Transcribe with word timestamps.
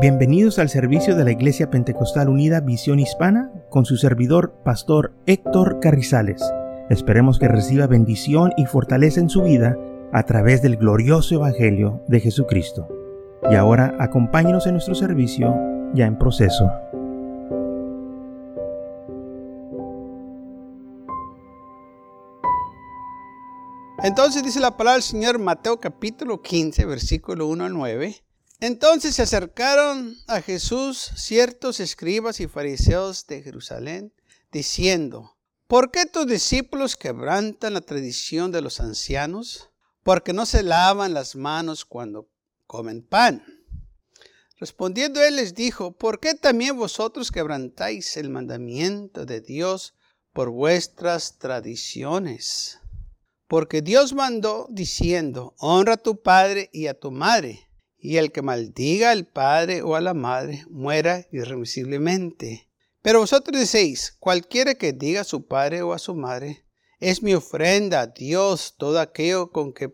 Bienvenidos 0.00 0.60
al 0.60 0.68
servicio 0.68 1.16
de 1.16 1.24
la 1.24 1.32
Iglesia 1.32 1.70
Pentecostal 1.70 2.28
Unida 2.28 2.60
Visión 2.60 3.00
Hispana 3.00 3.50
con 3.68 3.84
su 3.84 3.96
servidor, 3.96 4.54
Pastor 4.64 5.12
Héctor 5.26 5.80
Carrizales. 5.80 6.40
Esperemos 6.88 7.40
que 7.40 7.48
reciba 7.48 7.88
bendición 7.88 8.52
y 8.56 8.66
fortaleza 8.66 9.18
en 9.18 9.28
su 9.28 9.42
vida 9.42 9.76
a 10.12 10.22
través 10.22 10.62
del 10.62 10.76
glorioso 10.76 11.34
Evangelio 11.34 12.00
de 12.06 12.20
Jesucristo. 12.20 12.86
Y 13.50 13.56
ahora 13.56 13.96
acompáñenos 13.98 14.68
en 14.68 14.74
nuestro 14.74 14.94
servicio 14.94 15.52
ya 15.94 16.06
en 16.06 16.16
proceso. 16.16 16.70
Entonces 24.04 24.44
dice 24.44 24.60
la 24.60 24.76
palabra 24.76 24.92
del 24.92 25.02
Señor 25.02 25.40
Mateo 25.40 25.80
capítulo 25.80 26.40
15, 26.40 26.84
versículo 26.84 27.48
1 27.48 27.64
al 27.64 27.72
9. 27.72 28.27
Entonces 28.60 29.14
se 29.14 29.22
acercaron 29.22 30.16
a 30.26 30.42
Jesús 30.42 31.12
ciertos 31.14 31.78
escribas 31.78 32.40
y 32.40 32.48
fariseos 32.48 33.24
de 33.28 33.40
Jerusalén, 33.40 34.12
diciendo, 34.50 35.36
¿por 35.68 35.92
qué 35.92 36.06
tus 36.06 36.26
discípulos 36.26 36.96
quebrantan 36.96 37.74
la 37.74 37.82
tradición 37.82 38.50
de 38.50 38.60
los 38.60 38.80
ancianos? 38.80 39.70
Porque 40.02 40.32
no 40.32 40.44
se 40.44 40.64
lavan 40.64 41.14
las 41.14 41.36
manos 41.36 41.84
cuando 41.84 42.28
comen 42.66 43.02
pan. 43.02 43.44
Respondiendo 44.58 45.22
él 45.22 45.36
les 45.36 45.54
dijo, 45.54 45.92
¿por 45.92 46.18
qué 46.18 46.34
también 46.34 46.76
vosotros 46.76 47.30
quebrantáis 47.30 48.16
el 48.16 48.28
mandamiento 48.28 49.24
de 49.24 49.40
Dios 49.40 49.94
por 50.32 50.50
vuestras 50.50 51.38
tradiciones? 51.38 52.80
Porque 53.46 53.82
Dios 53.82 54.14
mandó 54.14 54.66
diciendo, 54.68 55.54
honra 55.58 55.92
a 55.92 55.96
tu 55.98 56.20
padre 56.20 56.70
y 56.72 56.88
a 56.88 56.98
tu 56.98 57.12
madre 57.12 57.67
y 58.00 58.16
el 58.16 58.32
que 58.32 58.42
maldiga 58.42 59.10
al 59.10 59.26
padre 59.26 59.82
o 59.82 59.96
a 59.96 60.00
la 60.00 60.14
madre 60.14 60.64
muera 60.70 61.26
irremisiblemente. 61.32 62.68
Pero 63.02 63.20
vosotros 63.20 63.58
decéis, 63.58 64.16
cualquiera 64.18 64.74
que 64.74 64.92
diga 64.92 65.22
a 65.22 65.24
su 65.24 65.46
padre 65.46 65.82
o 65.82 65.92
a 65.92 65.98
su 65.98 66.14
madre, 66.14 66.64
es 67.00 67.22
mi 67.22 67.34
ofrenda 67.34 68.00
a 68.00 68.06
Dios 68.08 68.74
todo 68.76 69.00
aquello 69.00 69.50
con 69.50 69.72
que 69.72 69.92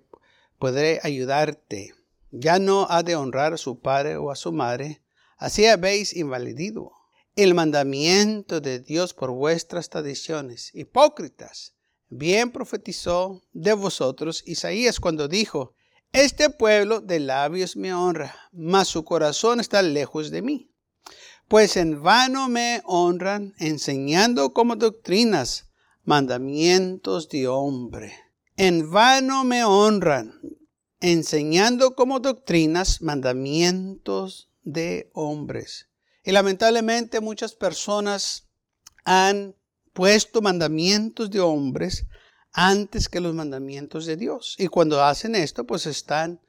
podré 0.58 1.00
ayudarte. 1.02 1.94
Ya 2.30 2.58
no 2.58 2.86
ha 2.90 3.02
de 3.02 3.16
honrar 3.16 3.52
a 3.52 3.58
su 3.58 3.78
padre 3.80 4.16
o 4.16 4.30
a 4.30 4.36
su 4.36 4.52
madre. 4.52 5.02
Así 5.36 5.66
habéis 5.66 6.16
invalidido 6.16 6.92
el 7.36 7.54
mandamiento 7.54 8.60
de 8.60 8.78
Dios 8.78 9.12
por 9.12 9.30
vuestras 9.30 9.88
tradiciones. 9.88 10.70
Hipócritas, 10.74 11.74
bien 12.08 12.50
profetizó 12.50 13.42
de 13.52 13.72
vosotros 13.72 14.42
Isaías 14.46 15.00
cuando 15.00 15.28
dijo, 15.28 15.74
este 16.14 16.48
pueblo 16.48 17.00
de 17.00 17.18
labios 17.18 17.76
me 17.76 17.92
honra, 17.92 18.34
mas 18.52 18.86
su 18.86 19.04
corazón 19.04 19.58
está 19.58 19.82
lejos 19.82 20.30
de 20.30 20.42
mí. 20.42 20.70
Pues 21.48 21.76
en 21.76 22.02
vano 22.02 22.48
me 22.48 22.82
honran, 22.84 23.52
enseñando 23.58 24.52
como 24.52 24.76
doctrinas 24.76 25.72
mandamientos 26.04 27.28
de 27.28 27.48
hombre. 27.48 28.14
En 28.56 28.92
vano 28.92 29.42
me 29.42 29.64
honran, 29.64 30.40
enseñando 31.00 31.96
como 31.96 32.20
doctrinas 32.20 33.02
mandamientos 33.02 34.50
de 34.62 35.10
hombres. 35.14 35.88
Y 36.22 36.30
lamentablemente 36.30 37.20
muchas 37.20 37.56
personas 37.56 38.48
han 39.04 39.56
puesto 39.92 40.40
mandamientos 40.42 41.28
de 41.30 41.40
hombres 41.40 42.06
antes 42.54 43.08
que 43.08 43.20
los 43.20 43.34
mandamientos 43.34 44.06
de 44.06 44.16
Dios. 44.16 44.54
Y 44.58 44.68
cuando 44.68 45.02
hacen 45.02 45.34
esto, 45.34 45.64
pues 45.64 45.86
están 45.86 46.40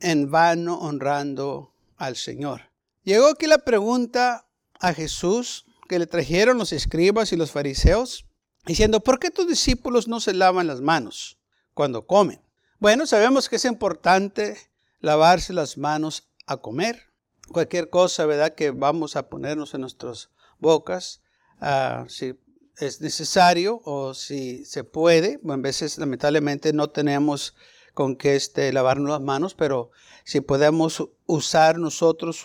en 0.00 0.30
vano 0.30 0.78
honrando 0.80 1.72
al 1.96 2.16
Señor. 2.16 2.62
Llegó 3.04 3.28
aquí 3.28 3.46
la 3.46 3.58
pregunta 3.58 4.46
a 4.80 4.92
Jesús 4.92 5.64
que 5.88 6.00
le 6.00 6.06
trajeron 6.06 6.58
los 6.58 6.72
escribas 6.72 7.32
y 7.32 7.36
los 7.36 7.52
fariseos, 7.52 8.26
diciendo, 8.66 9.00
¿por 9.00 9.18
qué 9.18 9.30
tus 9.30 9.46
discípulos 9.46 10.08
no 10.08 10.20
se 10.20 10.34
lavan 10.34 10.66
las 10.66 10.80
manos 10.80 11.38
cuando 11.74 12.06
comen? 12.06 12.42
Bueno, 12.80 13.06
sabemos 13.06 13.48
que 13.48 13.56
es 13.56 13.64
importante 13.64 14.56
lavarse 14.98 15.52
las 15.52 15.78
manos 15.78 16.28
a 16.46 16.56
comer. 16.56 17.12
Cualquier 17.52 17.90
cosa, 17.90 18.26
¿verdad?, 18.26 18.54
que 18.54 18.72
vamos 18.72 19.14
a 19.14 19.28
ponernos 19.28 19.74
en 19.74 19.82
nuestras 19.82 20.30
bocas, 20.58 21.22
uh, 21.60 22.08
si 22.08 22.34
es 22.78 23.00
necesario 23.00 23.80
o 23.84 24.14
si 24.14 24.64
se 24.64 24.84
puede. 24.84 25.40
A 25.48 25.56
veces 25.56 25.98
lamentablemente 25.98 26.72
no 26.72 26.90
tenemos 26.90 27.54
con 27.94 28.16
qué 28.16 28.36
este, 28.36 28.72
lavarnos 28.72 29.10
las 29.10 29.20
manos, 29.20 29.54
pero 29.54 29.90
si 30.24 30.40
podemos 30.40 31.08
usar 31.26 31.78
nosotros 31.78 32.44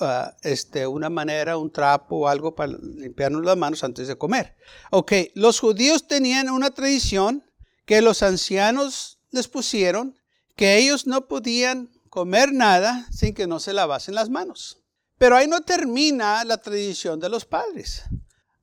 ah, 0.00 0.34
este, 0.42 0.86
una 0.86 1.10
manera, 1.10 1.56
un 1.56 1.70
trapo 1.70 2.16
o 2.16 2.28
algo 2.28 2.54
para 2.54 2.72
limpiarnos 2.72 3.44
las 3.44 3.56
manos 3.56 3.84
antes 3.84 4.08
de 4.08 4.18
comer. 4.18 4.56
Ok, 4.90 5.12
los 5.34 5.60
judíos 5.60 6.08
tenían 6.08 6.50
una 6.50 6.70
tradición 6.70 7.44
que 7.86 8.02
los 8.02 8.22
ancianos 8.22 9.20
les 9.30 9.46
pusieron, 9.48 10.18
que 10.56 10.78
ellos 10.78 11.06
no 11.06 11.26
podían 11.26 11.90
comer 12.08 12.52
nada 12.52 13.06
sin 13.12 13.34
que 13.34 13.46
no 13.46 13.60
se 13.60 13.72
lavasen 13.72 14.14
las 14.14 14.30
manos. 14.30 14.80
Pero 15.18 15.36
ahí 15.36 15.46
no 15.46 15.60
termina 15.60 16.44
la 16.44 16.58
tradición 16.58 17.20
de 17.20 17.28
los 17.28 17.44
padres 17.44 18.04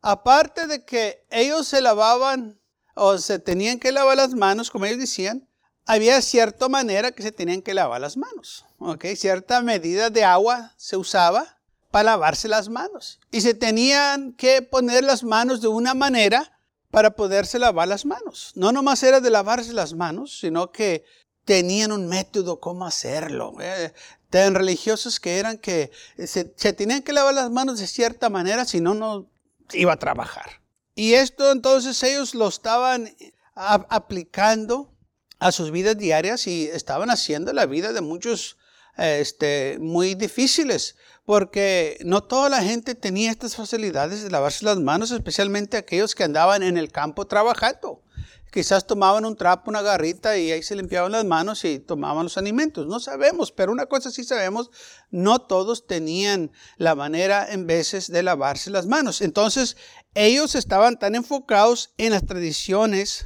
aparte 0.01 0.67
de 0.67 0.84
que 0.84 1.25
ellos 1.29 1.67
se 1.67 1.81
lavaban 1.81 2.59
o 2.95 3.17
se 3.17 3.39
tenían 3.39 3.79
que 3.79 3.91
lavar 3.91 4.17
las 4.17 4.34
manos, 4.34 4.69
como 4.69 4.85
ellos 4.85 5.00
decían, 5.00 5.47
había 5.85 6.22
cierta 6.22 6.69
manera 6.69 7.12
que 7.12 7.23
se 7.23 7.31
tenían 7.31 7.62
que 7.62 7.73
lavar 7.73 8.01
las 8.01 8.17
manos. 8.17 8.66
¿ok? 8.79 9.06
Cierta 9.16 9.61
medida 9.61 10.09
de 10.09 10.23
agua 10.23 10.73
se 10.78 10.97
usaba 10.97 11.57
para 11.91 12.11
lavarse 12.11 12.47
las 12.47 12.69
manos. 12.69 13.19
Y 13.31 13.41
se 13.41 13.53
tenían 13.53 14.34
que 14.34 14.61
poner 14.61 15.03
las 15.03 15.23
manos 15.23 15.61
de 15.61 15.67
una 15.67 15.94
manera 15.94 16.57
para 16.90 17.11
poderse 17.11 17.59
lavar 17.59 17.88
las 17.88 18.06
manos. 18.06 18.51
No 18.56 18.72
nomás 18.72 19.03
era 19.03 19.19
de 19.19 19.29
lavarse 19.29 19.73
las 19.73 19.94
manos, 19.94 20.40
sino 20.40 20.72
que 20.72 21.06
tenían 21.45 21.91
un 21.91 22.07
método 22.07 22.59
cómo 22.59 22.85
hacerlo. 22.85 23.56
Eh, 23.61 23.94
tan 24.29 24.56
religiosos 24.56 25.19
que 25.19 25.38
eran 25.38 25.57
que 25.57 25.91
se, 26.17 26.53
se, 26.56 26.73
tenían 26.73 27.01
que 27.01 27.13
lavar 27.13 27.34
las 27.34 27.50
manos 27.50 27.79
de 27.79 27.88
cierta 27.88 28.29
manera, 28.29 28.66
si 28.66 28.79
no, 28.79 28.94
no 28.94 29.28
iba 29.73 29.93
a 29.93 29.99
trabajar. 29.99 30.61
Y 30.95 31.13
esto 31.13 31.51
entonces 31.51 32.01
ellos 32.03 32.35
lo 32.35 32.47
estaban 32.47 33.15
aplicando 33.55 34.93
a 35.39 35.51
sus 35.51 35.71
vidas 35.71 35.97
diarias 35.97 36.47
y 36.47 36.65
estaban 36.67 37.09
haciendo 37.09 37.53
la 37.53 37.65
vida 37.65 37.93
de 37.93 38.01
muchos 38.01 38.57
este, 38.97 39.77
muy 39.79 40.15
difíciles, 40.15 40.95
porque 41.25 41.97
no 42.03 42.23
toda 42.23 42.49
la 42.49 42.61
gente 42.61 42.93
tenía 42.93 43.31
estas 43.31 43.55
facilidades 43.55 44.23
de 44.23 44.29
lavarse 44.29 44.65
las 44.65 44.79
manos, 44.79 45.11
especialmente 45.11 45.77
aquellos 45.77 46.13
que 46.13 46.23
andaban 46.23 46.61
en 46.61 46.77
el 46.77 46.91
campo 46.91 47.25
trabajando. 47.25 48.03
Quizás 48.51 48.85
tomaban 48.85 49.23
un 49.23 49.38
trapo, 49.38 49.69
una 49.69 49.81
garrita 49.81 50.38
y 50.38 50.51
ahí 50.51 50.62
se 50.62 50.75
limpiaban 50.75 51.13
las 51.13 51.23
manos 51.23 51.63
y 51.63 51.79
tomaban 51.79 52.25
los 52.25 52.38
alimentos. 52.38 52.85
No 52.85 53.00
sabemos, 53.00 53.50
pero 53.53 53.72
una 53.72 53.85
cosa 53.85 54.12
sí 54.12 54.25
sabemos, 54.25 54.69
no 55.09 55.39
todos 55.39 55.88
tenían 55.88 56.51
la 56.75 56.94
manera 56.94 57.50
en 57.50 57.66
veces 57.66 58.11
de 58.11 58.23
lavarse 58.23 58.69
las 58.69 58.88
manos. 58.88 59.22
Entonces, 59.22 59.78
ellos 60.16 60.56
estaban 60.56 61.00
tan 61.00 61.16
enfocados 61.16 61.94
en 61.97 62.11
las 62.11 62.25
tradiciones 62.25 63.25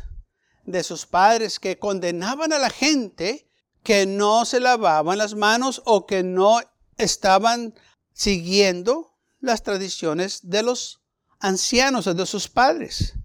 de 0.63 0.83
sus 0.83 1.07
padres 1.07 1.59
que 1.59 1.79
condenaban 1.79 2.53
a 2.53 2.59
la 2.59 2.69
gente 2.69 3.49
que 3.81 4.05
no 4.05 4.45
se 4.45 4.59
lavaban 4.59 5.17
las 5.17 5.33
manos 5.33 5.81
o 5.85 6.05
que 6.05 6.21
no 6.21 6.59
estaban 6.97 7.73
siguiendo 8.13 9.17
las 9.39 9.63
tradiciones 9.63 10.39
de 10.43 10.61
los 10.61 11.01
ancianos 11.39 12.05
de 12.05 12.25
sus 12.27 12.47
padres. 12.47 13.15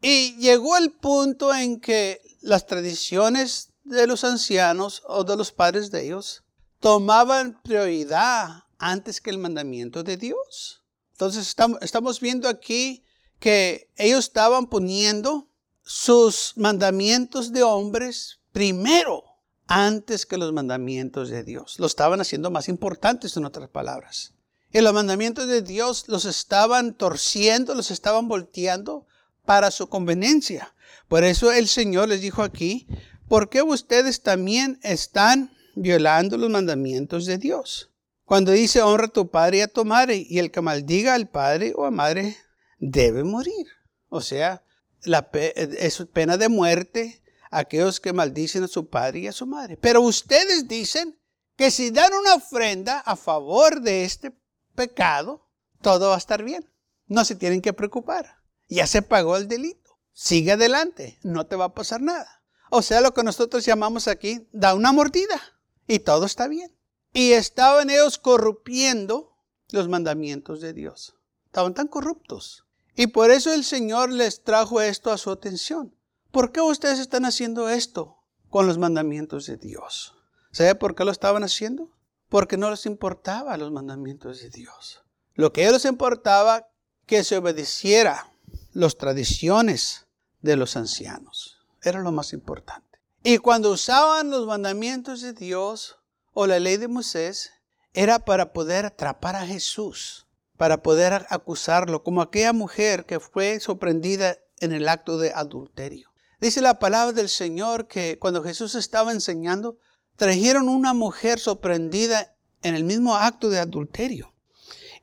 Y 0.00 0.36
llegó 0.36 0.76
el 0.76 0.92
punto 0.92 1.54
en 1.54 1.80
que 1.80 2.20
las 2.40 2.66
tradiciones 2.66 3.72
de 3.84 4.06
los 4.06 4.24
ancianos 4.24 5.02
o 5.06 5.24
de 5.24 5.36
los 5.36 5.50
padres 5.50 5.90
de 5.90 6.06
ellos 6.06 6.44
tomaban 6.80 7.60
prioridad 7.62 8.64
antes 8.78 9.20
que 9.20 9.30
el 9.30 9.38
mandamiento 9.38 10.02
de 10.02 10.16
Dios. 10.16 10.84
Entonces 11.12 11.56
estamos, 11.80 12.20
viendo 12.20 12.48
aquí 12.48 13.04
que 13.40 13.90
ellos 13.96 14.26
estaban 14.26 14.68
poniendo 14.68 15.48
sus 15.82 16.52
mandamientos 16.56 17.52
de 17.52 17.62
hombres 17.64 18.38
primero 18.52 19.24
antes 19.66 20.26
que 20.26 20.38
los 20.38 20.52
mandamientos 20.52 21.28
de 21.28 21.42
Dios. 21.42 21.80
Lo 21.80 21.86
estaban 21.86 22.20
haciendo 22.20 22.50
más 22.50 22.68
importantes 22.68 23.36
en 23.36 23.44
otras 23.44 23.68
palabras. 23.68 24.34
Y 24.70 24.80
los 24.80 24.94
mandamientos 24.94 25.48
de 25.48 25.62
Dios 25.62 26.04
los 26.08 26.24
estaban 26.24 26.94
torciendo, 26.94 27.74
los 27.74 27.90
estaban 27.90 28.28
volteando 28.28 29.06
para 29.48 29.70
su 29.70 29.88
conveniencia. 29.88 30.74
Por 31.08 31.24
eso 31.24 31.50
el 31.52 31.68
Señor 31.68 32.10
les 32.10 32.20
dijo 32.20 32.42
aquí, 32.42 32.86
¿por 33.28 33.48
qué 33.48 33.62
ustedes 33.62 34.20
también 34.20 34.78
están 34.82 35.56
violando 35.74 36.36
los 36.36 36.50
mandamientos 36.50 37.24
de 37.24 37.38
Dios? 37.38 37.90
Cuando 38.26 38.52
dice 38.52 38.82
honra 38.82 39.06
a 39.06 39.08
tu 39.08 39.30
padre 39.30 39.56
y 39.56 39.60
a 39.62 39.68
tu 39.68 39.86
madre, 39.86 40.26
y 40.28 40.38
el 40.38 40.50
que 40.50 40.60
maldiga 40.60 41.14
al 41.14 41.30
padre 41.30 41.72
o 41.74 41.86
a 41.86 41.90
madre 41.90 42.36
debe 42.78 43.24
morir. 43.24 43.66
O 44.10 44.20
sea, 44.20 44.66
la 45.04 45.30
es 45.32 45.96
pena 46.12 46.36
de 46.36 46.50
muerte 46.50 47.22
aquellos 47.50 48.00
que 48.00 48.12
maldicen 48.12 48.64
a 48.64 48.68
su 48.68 48.90
padre 48.90 49.20
y 49.20 49.26
a 49.28 49.32
su 49.32 49.46
madre. 49.46 49.78
Pero 49.78 50.02
ustedes 50.02 50.68
dicen 50.68 51.18
que 51.56 51.70
si 51.70 51.90
dan 51.90 52.12
una 52.12 52.34
ofrenda 52.34 52.98
a 52.98 53.16
favor 53.16 53.80
de 53.80 54.04
este 54.04 54.30
pecado, 54.74 55.48
todo 55.80 56.10
va 56.10 56.16
a 56.16 56.18
estar 56.18 56.44
bien. 56.44 56.70
No 57.06 57.24
se 57.24 57.34
tienen 57.34 57.62
que 57.62 57.72
preocupar. 57.72 58.37
Ya 58.68 58.86
se 58.86 59.02
pagó 59.02 59.36
el 59.36 59.48
delito. 59.48 59.98
Sigue 60.12 60.52
adelante, 60.52 61.18
no 61.22 61.46
te 61.46 61.56
va 61.56 61.66
a 61.66 61.74
pasar 61.74 62.00
nada. 62.00 62.42
O 62.70 62.82
sea, 62.82 63.00
lo 63.00 63.14
que 63.14 63.22
nosotros 63.22 63.64
llamamos 63.64 64.08
aquí, 64.08 64.46
da 64.52 64.74
una 64.74 64.92
mordida 64.92 65.40
y 65.86 66.00
todo 66.00 66.26
está 66.26 66.48
bien. 66.48 66.74
Y 67.12 67.32
estaban 67.32 67.88
ellos 67.88 68.18
corrompiendo 68.18 69.36
los 69.70 69.88
mandamientos 69.88 70.60
de 70.60 70.72
Dios. 70.72 71.16
Estaban 71.46 71.74
tan 71.74 71.88
corruptos. 71.88 72.66
Y 72.94 73.06
por 73.06 73.30
eso 73.30 73.52
el 73.52 73.64
Señor 73.64 74.12
les 74.12 74.42
trajo 74.42 74.80
esto 74.80 75.10
a 75.10 75.18
su 75.18 75.30
atención. 75.30 75.94
¿Por 76.30 76.52
qué 76.52 76.60
ustedes 76.60 76.98
están 76.98 77.24
haciendo 77.24 77.68
esto 77.68 78.18
con 78.50 78.66
los 78.66 78.76
mandamientos 78.76 79.46
de 79.46 79.56
Dios? 79.56 80.14
¿Sabe 80.50 80.74
por 80.74 80.94
qué 80.94 81.04
lo 81.04 81.10
estaban 81.10 81.44
haciendo? 81.44 81.90
Porque 82.28 82.56
no 82.56 82.70
les 82.70 82.84
importaba 82.86 83.56
los 83.56 83.70
mandamientos 83.70 84.40
de 84.40 84.50
Dios. 84.50 85.02
Lo 85.34 85.52
que 85.52 85.62
a 85.62 85.64
ellos 85.64 85.84
les 85.84 85.90
importaba 85.90 86.68
que 87.06 87.24
se 87.24 87.38
obedeciera 87.38 88.32
las 88.78 88.96
tradiciones 88.96 90.06
de 90.40 90.54
los 90.54 90.76
ancianos. 90.76 91.58
Era 91.82 91.98
lo 91.98 92.12
más 92.12 92.32
importante. 92.32 93.00
Y 93.24 93.38
cuando 93.38 93.72
usaban 93.72 94.30
los 94.30 94.46
mandamientos 94.46 95.20
de 95.20 95.32
Dios 95.32 95.96
o 96.32 96.46
la 96.46 96.60
ley 96.60 96.76
de 96.76 96.86
Moisés, 96.86 97.50
era 97.92 98.20
para 98.20 98.52
poder 98.52 98.86
atrapar 98.86 99.34
a 99.34 99.44
Jesús, 99.44 100.28
para 100.56 100.80
poder 100.80 101.26
acusarlo, 101.28 102.04
como 102.04 102.22
aquella 102.22 102.52
mujer 102.52 103.04
que 103.04 103.18
fue 103.18 103.58
sorprendida 103.58 104.38
en 104.60 104.70
el 104.70 104.88
acto 104.88 105.18
de 105.18 105.32
adulterio. 105.32 106.12
Dice 106.40 106.60
la 106.60 106.78
palabra 106.78 107.12
del 107.12 107.28
Señor 107.28 107.88
que 107.88 108.20
cuando 108.20 108.44
Jesús 108.44 108.76
estaba 108.76 109.10
enseñando, 109.10 109.78
trajeron 110.14 110.68
una 110.68 110.94
mujer 110.94 111.40
sorprendida 111.40 112.36
en 112.62 112.76
el 112.76 112.84
mismo 112.84 113.16
acto 113.16 113.50
de 113.50 113.58
adulterio. 113.58 114.32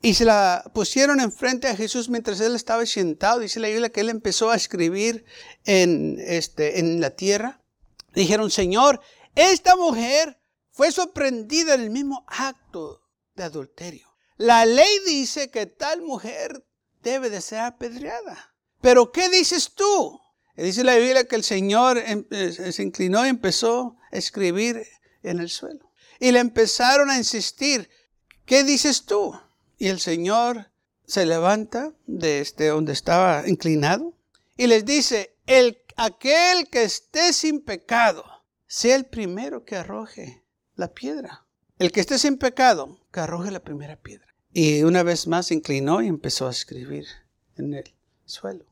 Y 0.06 0.14
se 0.14 0.24
la 0.24 0.64
pusieron 0.72 1.20
enfrente 1.20 1.68
a 1.68 1.76
Jesús 1.76 2.10
mientras 2.10 2.40
él 2.40 2.56
estaba 2.56 2.86
sentado. 2.86 3.40
Dice 3.40 3.60
la 3.60 3.70
Biblia 3.70 3.90
que 3.90 4.02
él 4.02 4.10
empezó 4.10 4.52
a 4.52 4.56
escribir 4.56 5.26
en, 5.64 6.18
este, 6.20 6.80
en 6.80 7.02
la 7.02 7.10
tierra. 7.10 7.64
Dijeron, 8.14 8.52
Señor, 8.52 9.02
esta 9.34 9.76
mujer 9.76 10.40
fue 10.70 10.92
sorprendida 10.92 11.74
en 11.74 11.82
el 11.82 11.90
mismo 11.90 12.24
acto 12.28 13.02
de 13.34 13.46
adulterio. 13.46 14.08
La 14.38 14.68
ley 14.68 15.00
dice 15.08 15.50
que 15.50 15.66
tal 15.66 16.04
mujer 16.04 16.64
debe 17.02 17.32
de 17.32 17.42
ser 17.42 17.62
apedreada. 17.62 18.54
Pero 18.82 19.12
¿qué 19.12 19.28
dices 19.30 19.74
tú? 19.74 20.22
dice 20.56 20.84
la 20.84 20.98
Biblia 20.98 21.28
que 21.28 21.36
el 21.36 21.44
Señor 21.44 21.98
em, 21.98 22.28
se 22.30 22.84
inclinó 22.84 23.26
y 23.26 23.30
empezó 23.30 23.98
a 24.12 24.18
escribir 24.18 24.86
en 25.24 25.40
el 25.40 25.50
suelo. 25.50 25.92
Y 26.20 26.32
le 26.32 26.38
empezaron 26.38 27.10
a 27.10 27.18
insistir, 27.18 27.90
¿qué 28.46 28.64
dices 28.64 29.08
tú? 29.08 29.34
Y 29.78 29.88
el 29.88 30.00
Señor 30.00 30.72
se 31.06 31.26
levanta 31.26 31.94
de 32.08 32.40
este, 32.40 32.68
donde 32.68 32.94
estaba 32.94 33.48
inclinado 33.48 34.14
y 34.58 34.68
les 34.68 34.86
dice, 34.86 35.36
el, 35.46 35.78
aquel 35.98 36.70
que 36.70 36.84
esté 36.84 37.34
sin 37.34 37.62
pecado, 37.62 38.24
sea 38.68 38.96
el 38.96 39.06
primero 39.06 39.66
que 39.66 39.76
arroje 39.76 40.44
la 40.76 40.94
piedra. 40.94 41.46
El 41.78 41.92
que 41.92 42.00
esté 42.00 42.18
sin 42.18 42.38
pecado, 42.38 43.00
que 43.12 43.20
arroje 43.20 43.52
la 43.52 43.60
primera 43.60 43.98
piedra. 43.98 44.26
Y 44.54 44.84
una 44.84 45.04
vez 45.04 45.28
más 45.28 45.48
se 45.48 45.54
inclinó 45.54 46.02
y 46.02 46.08
empezó 46.08 46.48
a 46.48 46.52
escribir 46.52 47.06
en 47.58 47.74
el 47.74 47.94
suelo. 48.26 48.66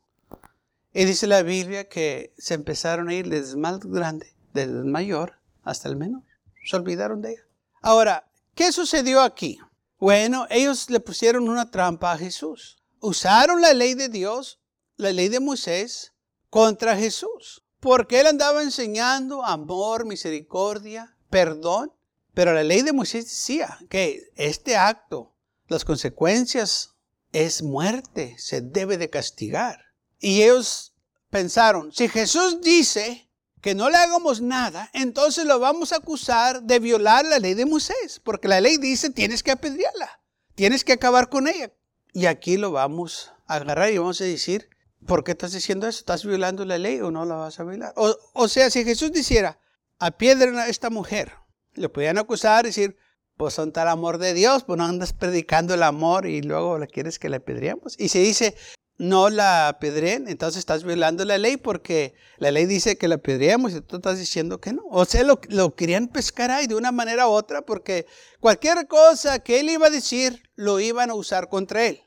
Y 0.94 1.06
dice 1.06 1.28
la 1.28 1.44
Biblia 1.44 1.90
que 1.90 2.34
se 2.38 2.54
empezaron 2.54 3.10
a 3.10 3.14
ir 3.14 3.28
desde 3.28 3.52
el 3.52 3.58
más 3.58 3.80
grande, 3.82 4.34
desde 4.54 4.72
el 4.72 4.86
mayor 4.86 5.40
hasta 5.64 5.90
el 5.90 5.98
menor. 5.98 6.24
Se 6.66 6.78
olvidaron 6.78 7.22
de 7.22 7.32
ella. 7.32 7.42
Ahora, 7.82 8.30
¿qué 8.56 8.72
sucedió 8.72 9.22
aquí? 9.22 9.60
Bueno, 10.04 10.48
ellos 10.50 10.90
le 10.90 11.00
pusieron 11.00 11.48
una 11.48 11.72
trampa 11.72 12.12
a 12.12 12.18
Jesús. 12.18 12.84
Usaron 13.00 13.62
la 13.62 13.74
ley 13.74 13.94
de 13.94 14.10
Dios, 14.10 14.60
la 14.98 15.14
ley 15.14 15.30
de 15.30 15.40
Moisés, 15.40 16.12
contra 16.50 16.98
Jesús. 16.98 17.64
Porque 17.80 18.20
él 18.20 18.28
andaba 18.28 18.64
enseñando 18.64 19.46
amor, 19.46 20.06
misericordia, 20.06 21.16
perdón. 21.30 21.94
Pero 22.34 22.52
la 22.52 22.64
ley 22.64 22.82
de 22.82 22.92
Moisés 22.92 23.28
decía 23.28 23.80
que 23.90 24.30
este 24.36 24.76
acto, 24.76 25.38
las 25.70 25.86
consecuencias 25.86 26.96
es 27.32 27.64
muerte, 27.64 28.36
se 28.40 28.60
debe 28.60 28.98
de 28.98 29.10
castigar. 29.10 29.86
Y 30.20 30.42
ellos 30.42 30.96
pensaron, 31.30 31.94
si 31.94 32.10
Jesús 32.10 32.60
dice 32.60 33.30
que 33.64 33.76
no 33.76 33.90
le 33.90 33.96
hagamos 33.96 34.42
nada, 34.42 34.90
entonces 34.92 35.46
lo 35.46 35.58
vamos 35.58 35.94
a 35.94 35.96
acusar 35.96 36.64
de 36.64 36.80
violar 36.80 37.24
la 37.24 37.40
ley 37.40 37.54
de 37.54 37.66
Moisés, 37.66 38.20
porque 38.22 38.50
la 38.50 38.60
ley 38.60 38.76
dice 38.76 39.10
tienes 39.10 39.42
que 39.42 39.52
apedrearla, 39.52 40.20
tienes 40.54 40.84
que 40.84 40.92
acabar 40.92 41.30
con 41.30 41.48
ella. 41.48 41.72
Y 42.12 42.26
aquí 42.26 42.58
lo 42.58 42.72
vamos 42.72 43.32
a 43.48 43.56
agarrar 43.56 43.90
y 43.90 43.98
vamos 43.98 44.20
a 44.20 44.26
decir, 44.26 44.70
¿por 45.08 45.24
qué 45.24 45.32
estás 45.32 45.54
diciendo 45.54 45.88
eso? 45.88 46.00
¿Estás 46.00 46.26
violando 46.26 46.66
la 46.66 46.78
ley 46.78 47.00
o 47.00 47.10
no 47.10 47.24
la 47.24 47.36
vas 47.36 47.58
a 47.62 47.64
violar? 47.64 47.94
O, 47.96 48.48
sea, 48.50 48.70
si 48.70 48.84
Jesús 48.84 49.14
dijera, 49.14 49.58
apiedren 49.98 50.60
a 50.60 50.68
esta 50.68 50.90
mujer, 50.90 51.32
le 51.74 51.88
podían 51.88 52.18
acusar 52.18 52.66
y 52.66 52.70
decir, 52.70 52.98
pues 53.38 53.54
son 53.54 53.72
tal 53.72 53.88
amor 53.88 54.18
de 54.18 54.34
Dios, 54.34 54.66
pues 54.66 54.78
no 54.78 54.84
andas 54.84 55.14
predicando 55.14 55.74
el 55.74 55.84
amor 55.84 56.26
y 56.26 56.42
luego 56.42 56.78
le 56.80 56.88
quieres 56.88 57.18
que 57.18 57.30
le 57.30 57.38
apedreamos. 57.38 57.96
Y 57.98 58.10
se 58.10 58.20
dice, 58.20 58.58
no 58.98 59.30
la 59.30 59.70
apedreen, 59.70 60.28
entonces 60.28 60.60
estás 60.60 60.84
violando 60.84 61.26
la 61.26 61.38
ley 61.38 61.58
porque 61.58 62.14
la 62.38 62.52
ley 62.52 62.66
dice 62.66 62.98
que 62.98 63.08
la 63.08 63.16
apedreamos 63.16 63.74
y 63.74 63.82
tú 63.82 63.98
estás 63.98 64.20
diciendo 64.20 64.60
que 64.60 64.74
no. 64.74 64.84
O 64.90 65.06
sea, 65.06 65.24
lo, 65.24 65.76
querían 65.76 66.08
pescar 66.08 66.52
ahí 66.52 66.68
de 66.68 66.76
una 66.76 66.92
manera 66.92 67.28
u 67.28 67.32
otra 67.32 67.64
porque 67.64 68.06
cualquier 68.40 68.88
cosa 68.88 69.40
que 69.40 69.60
él 69.60 69.70
iba 69.70 69.88
a 69.88 69.92
decir 69.92 70.44
lo 70.56 70.80
iban 70.80 71.10
a 71.10 71.16
usar 71.16 71.50
contra 71.50 71.86
él. 71.86 72.02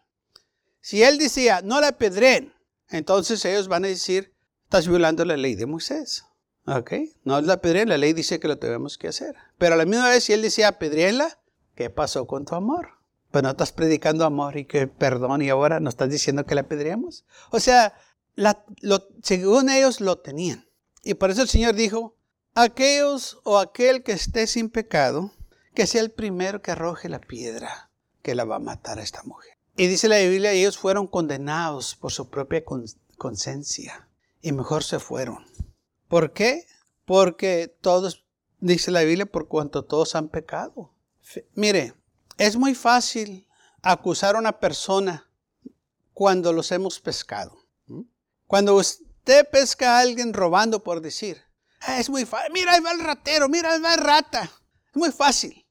Si 0.80 1.02
él 1.02 1.18
decía, 1.18 1.60
no 1.62 1.80
la 1.80 1.88
apedreen, 1.88 2.54
entonces 2.88 3.44
ellos 3.44 3.66
van 3.66 3.84
a 3.84 3.88
decir, 3.88 4.32
estás 4.64 4.86
violando 4.86 5.24
la 5.24 5.36
ley 5.36 5.56
de 5.56 5.66
Moisés. 5.66 6.24
¿Ok? 6.66 6.92
No 7.24 7.40
la 7.40 7.54
apedreen, 7.54 7.88
la 7.88 7.98
ley 7.98 8.12
dice 8.12 8.40
que 8.40 8.48
lo 8.48 8.58
tenemos 8.58 8.98
que 8.98 9.08
hacer. 9.08 9.34
Pero 9.58 9.74
a 9.74 9.78
la 9.78 9.84
misma 9.84 10.08
vez, 10.08 10.24
si 10.24 10.32
él 10.32 10.42
decía, 10.42 10.68
apedreenla, 10.68 11.40
¿qué 11.74 11.90
pasó 11.90 12.26
con 12.26 12.44
tu 12.44 12.54
amor? 12.54 12.95
Pues 13.36 13.44
no 13.44 13.50
estás 13.50 13.72
predicando 13.72 14.24
amor 14.24 14.56
y 14.56 14.64
que 14.64 14.86
perdón 14.86 15.42
y 15.42 15.50
ahora 15.50 15.78
nos 15.78 15.92
estás 15.92 16.08
diciendo 16.08 16.46
que 16.46 16.54
la 16.54 16.62
pedríamos. 16.62 17.26
O 17.50 17.60
sea, 17.60 17.92
según 19.22 19.68
ellos 19.68 20.00
lo 20.00 20.16
tenían. 20.20 20.66
Y 21.02 21.12
por 21.12 21.30
eso 21.30 21.42
el 21.42 21.48
Señor 21.50 21.74
dijo, 21.74 22.16
aquellos 22.54 23.38
o 23.44 23.58
aquel 23.58 24.02
que 24.02 24.12
esté 24.12 24.46
sin 24.46 24.70
pecado, 24.70 25.32
que 25.74 25.86
sea 25.86 26.00
el 26.00 26.12
primero 26.12 26.62
que 26.62 26.70
arroje 26.70 27.10
la 27.10 27.20
piedra 27.20 27.90
que 28.22 28.34
la 28.34 28.46
va 28.46 28.56
a 28.56 28.58
matar 28.58 29.00
a 29.00 29.02
esta 29.02 29.22
mujer. 29.24 29.52
Y 29.76 29.86
dice 29.86 30.08
la 30.08 30.16
Biblia, 30.16 30.52
ellos 30.52 30.78
fueron 30.78 31.06
condenados 31.06 31.94
por 31.94 32.12
su 32.12 32.30
propia 32.30 32.64
conciencia 33.18 34.08
y 34.40 34.52
mejor 34.52 34.82
se 34.82 34.98
fueron. 34.98 35.44
¿Por 36.08 36.32
qué? 36.32 36.64
Porque 37.04 37.68
todos, 37.82 38.24
dice 38.60 38.90
la 38.90 39.02
Biblia, 39.02 39.26
por 39.26 39.46
cuanto 39.46 39.84
todos 39.84 40.14
han 40.14 40.30
pecado. 40.30 40.94
Mire, 41.54 41.92
es 42.38 42.56
muy 42.56 42.74
fácil 42.74 43.46
acusar 43.82 44.36
a 44.36 44.38
una 44.38 44.58
persona 44.58 45.28
cuando 46.12 46.52
los 46.52 46.72
hemos 46.72 47.00
pescado. 47.00 47.56
Cuando 48.46 48.76
usted 48.76 49.48
pesca 49.50 49.96
a 49.96 50.00
alguien 50.00 50.32
robando, 50.32 50.82
por 50.82 51.00
decir, 51.00 51.42
ah, 51.80 51.98
es 51.98 52.08
muy 52.08 52.24
fácil. 52.24 52.52
Mira, 52.52 52.72
ahí 52.72 52.80
va 52.80 52.92
ratero, 52.94 53.48
mira, 53.48 53.72
ahí 53.72 53.80
va 53.80 53.96
rata. 53.96 54.50
Es 54.90 54.96
muy 54.96 55.10
fácil. 55.10 55.66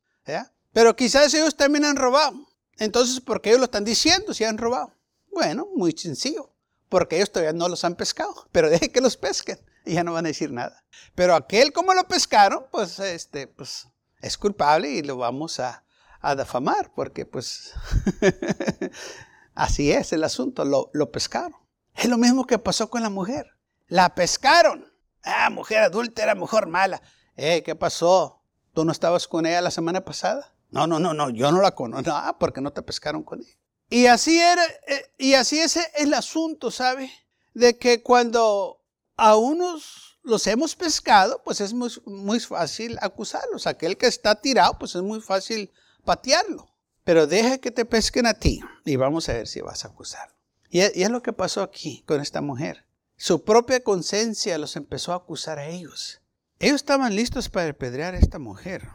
Pero 0.73 0.93
quizás 0.93 1.33
ellos 1.33 1.55
también 1.55 1.85
han 1.85 1.95
robado. 1.95 2.35
Entonces, 2.77 3.21
¿por 3.21 3.41
qué 3.41 3.49
ellos 3.49 3.59
lo 3.59 3.65
están 3.65 3.85
diciendo 3.85 4.33
si 4.33 4.43
han 4.43 4.57
robado? 4.57 4.93
Bueno, 5.31 5.69
muy 5.73 5.93
sencillo. 5.93 6.51
Porque 6.89 7.15
ellos 7.15 7.31
todavía 7.31 7.53
no 7.53 7.69
los 7.69 7.85
han 7.85 7.95
pescado. 7.95 8.47
Pero 8.51 8.69
deje 8.69 8.91
que 8.91 8.99
los 8.99 9.15
pesquen 9.15 9.57
y 9.85 9.93
ya 9.93 10.03
no 10.03 10.11
van 10.11 10.25
a 10.25 10.29
decir 10.29 10.51
nada. 10.51 10.83
Pero 11.15 11.33
aquel 11.33 11.71
como 11.71 11.93
lo 11.93 12.05
pescaron, 12.09 12.65
pues, 12.71 12.99
este, 12.99 13.47
pues 13.47 13.87
es 14.19 14.37
culpable 14.37 14.89
y 14.89 15.01
lo 15.01 15.15
vamos 15.15 15.61
a, 15.61 15.84
a 16.25 16.35
defamar, 16.35 16.91
porque 16.95 17.25
pues 17.25 17.73
así 19.53 19.91
es 19.91 20.11
el 20.11 20.23
asunto, 20.23 20.65
lo, 20.65 20.89
lo, 20.93 21.11
pescaron. 21.11 21.55
Es 21.93 22.09
lo 22.09 22.17
mismo 22.17 22.45
que 22.45 22.57
pasó 22.57 22.89
con 22.89 23.03
la 23.03 23.09
mujer. 23.09 23.45
La 23.87 24.15
pescaron. 24.15 24.91
Ah, 25.23 25.49
mujer 25.49 25.83
adúltera, 25.83 26.33
mujer 26.33 26.65
mala. 26.65 27.01
Eh, 27.35 27.61
¿qué 27.63 27.75
pasó? 27.75 28.41
¿Tú 28.73 28.83
no 28.83 28.91
estabas 28.91 29.27
con 29.27 29.45
ella 29.45 29.61
la 29.61 29.71
semana 29.71 30.03
pasada? 30.03 30.55
No, 30.71 30.87
no, 30.87 30.99
no, 30.99 31.13
no, 31.13 31.29
yo 31.29 31.51
no 31.51 31.61
la 31.61 31.75
conozco. 31.75 32.11
Ah, 32.11 32.37
porque 32.39 32.59
no 32.59 32.73
te 32.73 32.81
pescaron 32.81 33.23
con 33.23 33.41
ella. 33.41 33.57
Y 33.89 34.07
así 34.07 34.39
era, 34.39 34.63
eh, 34.87 35.13
y 35.19 35.35
así 35.35 35.59
es 35.59 35.77
el 35.95 36.13
asunto, 36.15 36.71
¿sabe? 36.71 37.11
De 37.53 37.77
que 37.77 38.01
cuando 38.01 38.81
a 39.15 39.35
unos 39.35 40.19
los 40.23 40.47
hemos 40.47 40.75
pescado, 40.75 41.41
pues 41.45 41.61
es 41.61 41.71
muy, 41.71 41.91
muy 42.05 42.39
fácil 42.39 42.97
acusarlos. 42.99 43.67
Aquel 43.67 43.95
que 43.95 44.07
está 44.07 44.41
tirado, 44.41 44.77
pues 44.79 44.95
es 44.95 45.03
muy 45.03 45.21
fácil 45.21 45.71
patearlo. 46.05 46.69
Pero 47.03 47.27
deja 47.27 47.57
que 47.59 47.71
te 47.71 47.85
pesquen 47.85 48.25
a 48.25 48.33
ti 48.33 48.61
y 48.85 48.95
vamos 48.95 49.29
a 49.29 49.33
ver 49.33 49.47
si 49.47 49.61
vas 49.61 49.85
a 49.85 49.89
acusar. 49.89 50.35
Y 50.69 50.79
es, 50.79 51.09
lo 51.09 51.21
que 51.21 51.33
pasó 51.33 51.61
aquí 51.61 52.03
con 52.07 52.19
esta 52.19 52.41
mujer. 52.41 52.85
Su 53.15 53.43
propia 53.43 53.83
conciencia 53.83 54.57
los 54.57 54.75
empezó 54.75 55.13
a 55.13 55.17
acusar 55.17 55.59
a 55.59 55.67
ellos. 55.67 56.21
Ellos 56.59 56.77
estaban 56.77 57.15
listos 57.15 57.49
para 57.49 57.69
apedrear 57.69 58.15
a 58.15 58.19
esta 58.19 58.39
mujer. 58.39 58.89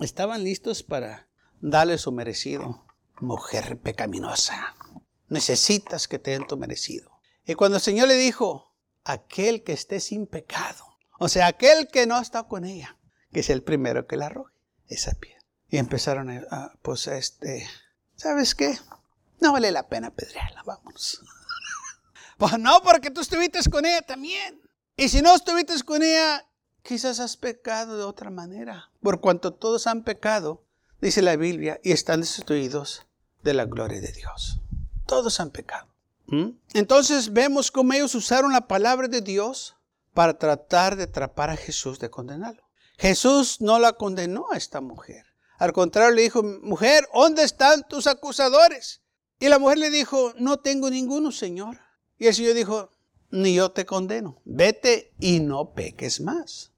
estaban 0.00 0.44
listos 0.44 0.82
para 0.82 1.26
darle 1.60 1.98
su 1.98 2.12
merecido. 2.12 2.84
Mujer 3.20 3.78
pecaminosa, 3.78 4.74
necesitas 5.28 6.08
que 6.08 6.18
te 6.18 6.32
den 6.32 6.46
tu 6.46 6.56
merecido. 6.56 7.10
Y 7.46 7.54
cuando 7.54 7.76
el 7.76 7.82
Señor 7.82 8.08
le 8.08 8.16
dijo, 8.16 8.74
aquel 9.04 9.62
que 9.62 9.72
esté 9.72 10.00
sin 10.00 10.26
pecado, 10.26 10.84
o 11.18 11.28
sea, 11.28 11.46
aquel 11.46 11.88
que 11.88 12.06
no 12.06 12.20
está 12.20 12.44
con 12.44 12.64
ella, 12.64 12.96
que 13.32 13.40
es 13.40 13.50
el 13.50 13.62
primero 13.62 14.06
que 14.06 14.16
la 14.16 14.26
arroje 14.26 14.54
esa 14.88 15.14
piedra. 15.14 15.33
Y 15.74 15.78
empezaron 15.78 16.30
a, 16.30 16.72
pues, 16.82 17.08
este, 17.08 17.68
¿sabes 18.14 18.54
qué? 18.54 18.78
No 19.40 19.52
vale 19.52 19.72
la 19.72 19.88
pena 19.88 20.12
pedrearla, 20.12 20.62
vámonos. 20.62 21.20
pues 22.38 22.56
no, 22.60 22.80
porque 22.84 23.10
tú 23.10 23.22
estuviste 23.22 23.58
con 23.68 23.84
ella 23.84 24.00
también. 24.02 24.62
Y 24.96 25.08
si 25.08 25.20
no 25.20 25.34
estuviste 25.34 25.74
con 25.82 26.04
ella, 26.04 26.46
quizás 26.84 27.18
has 27.18 27.36
pecado 27.36 27.96
de 27.96 28.04
otra 28.04 28.30
manera. 28.30 28.88
Por 29.02 29.20
cuanto 29.20 29.52
todos 29.52 29.88
han 29.88 30.04
pecado, 30.04 30.62
dice 31.00 31.22
la 31.22 31.34
Biblia, 31.34 31.80
y 31.82 31.90
están 31.90 32.20
destituidos 32.20 33.04
de 33.42 33.54
la 33.54 33.64
gloria 33.64 34.00
de 34.00 34.12
Dios. 34.12 34.60
Todos 35.06 35.40
han 35.40 35.50
pecado. 35.50 35.88
¿Mm? 36.26 36.50
Entonces 36.74 37.32
vemos 37.32 37.72
cómo 37.72 37.94
ellos 37.94 38.14
usaron 38.14 38.52
la 38.52 38.68
palabra 38.68 39.08
de 39.08 39.22
Dios 39.22 39.74
para 40.12 40.38
tratar 40.38 40.94
de 40.94 41.02
atrapar 41.02 41.50
a 41.50 41.56
Jesús, 41.56 41.98
de 41.98 42.10
condenarlo. 42.10 42.62
Jesús 42.96 43.60
no 43.60 43.80
la 43.80 43.94
condenó 43.94 44.46
a 44.52 44.56
esta 44.56 44.80
mujer. 44.80 45.33
Al 45.64 45.72
contrario, 45.72 46.14
le 46.14 46.20
dijo, 46.20 46.42
mujer, 46.42 47.08
¿dónde 47.14 47.42
están 47.42 47.88
tus 47.88 48.06
acusadores? 48.06 49.00
Y 49.40 49.48
la 49.48 49.58
mujer 49.58 49.78
le 49.78 49.88
dijo, 49.88 50.34
no 50.36 50.58
tengo 50.58 50.90
ninguno, 50.90 51.32
Señor. 51.32 51.78
Y 52.18 52.26
el 52.26 52.34
Señor 52.34 52.52
dijo, 52.52 52.90
ni 53.30 53.54
yo 53.54 53.70
te 53.70 53.86
condeno. 53.86 54.42
Vete 54.44 55.14
y 55.18 55.40
no 55.40 55.72
peques 55.72 56.20
más. 56.20 56.70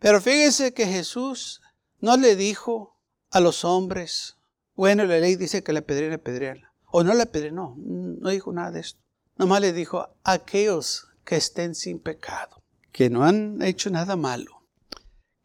Pero 0.00 0.20
fíjense 0.20 0.74
que 0.74 0.86
Jesús 0.86 1.62
no 2.00 2.16
le 2.16 2.34
dijo 2.34 2.98
a 3.30 3.38
los 3.38 3.64
hombres, 3.64 4.38
bueno, 4.74 5.04
la 5.04 5.20
ley 5.20 5.36
dice 5.36 5.62
que 5.62 5.72
la 5.72 5.82
pedrera 5.82 6.18
pedrearla. 6.18 6.74
O 6.90 7.04
no 7.04 7.14
la 7.14 7.26
pedre, 7.26 7.52
no, 7.52 7.76
no 7.78 8.30
dijo 8.30 8.52
nada 8.52 8.72
de 8.72 8.80
esto. 8.80 9.00
Nomás 9.36 9.60
le 9.60 9.72
dijo 9.72 10.00
a 10.00 10.16
aquellos 10.24 11.06
que 11.24 11.36
estén 11.36 11.76
sin 11.76 12.00
pecado, 12.00 12.60
que 12.90 13.08
no 13.08 13.22
han 13.22 13.62
hecho 13.62 13.88
nada 13.88 14.16
malo, 14.16 14.66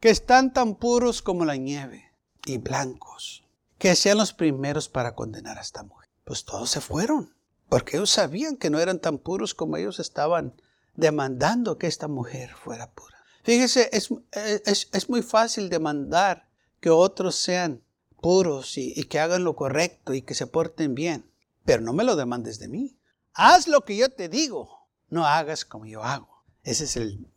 que 0.00 0.10
están 0.10 0.52
tan 0.52 0.74
puros 0.74 1.22
como 1.22 1.44
la 1.44 1.54
nieve 1.54 2.03
y 2.46 2.58
blancos, 2.58 3.44
que 3.78 3.94
sean 3.94 4.18
los 4.18 4.32
primeros 4.32 4.88
para 4.88 5.14
condenar 5.14 5.58
a 5.58 5.62
esta 5.62 5.82
mujer. 5.82 6.10
Pues 6.24 6.44
todos 6.44 6.70
se 6.70 6.80
fueron, 6.80 7.34
porque 7.68 7.96
ellos 7.96 8.10
sabían 8.10 8.56
que 8.56 8.70
no 8.70 8.78
eran 8.78 9.00
tan 9.00 9.18
puros 9.18 9.54
como 9.54 9.76
ellos 9.76 10.00
estaban 10.00 10.54
demandando 10.94 11.78
que 11.78 11.86
esta 11.86 12.08
mujer 12.08 12.54
fuera 12.54 12.92
pura. 12.92 13.14
Fíjese, 13.42 13.90
es, 13.92 14.10
es, 14.90 15.10
muy 15.10 15.20
fácil 15.20 15.68
demandar 15.68 16.48
que 16.80 16.88
otros 16.88 17.34
sean 17.34 17.82
puros 18.22 18.78
y, 18.78 19.04
que 19.04 19.18
hagan 19.18 19.44
lo 19.44 19.54
correcto 19.54 20.14
y 20.14 20.22
que 20.22 20.34
se 20.34 20.46
porten 20.46 20.94
bien, 20.94 21.30
pero 21.64 21.82
no 21.82 21.92
me 21.92 22.04
lo 22.04 22.16
demandes 22.16 22.58
de 22.58 22.68
mí. 22.68 22.98
Haz 23.34 23.68
lo 23.68 23.84
que 23.84 23.96
yo 23.96 24.08
te 24.08 24.30
digo, 24.30 24.88
no 25.10 25.26
hagas 25.26 25.66
como 25.66 25.84
yo 25.84 26.02
hago. 26.02 26.44
Ese 26.62 26.84
es 26.84 26.96
el, 26.96 27.28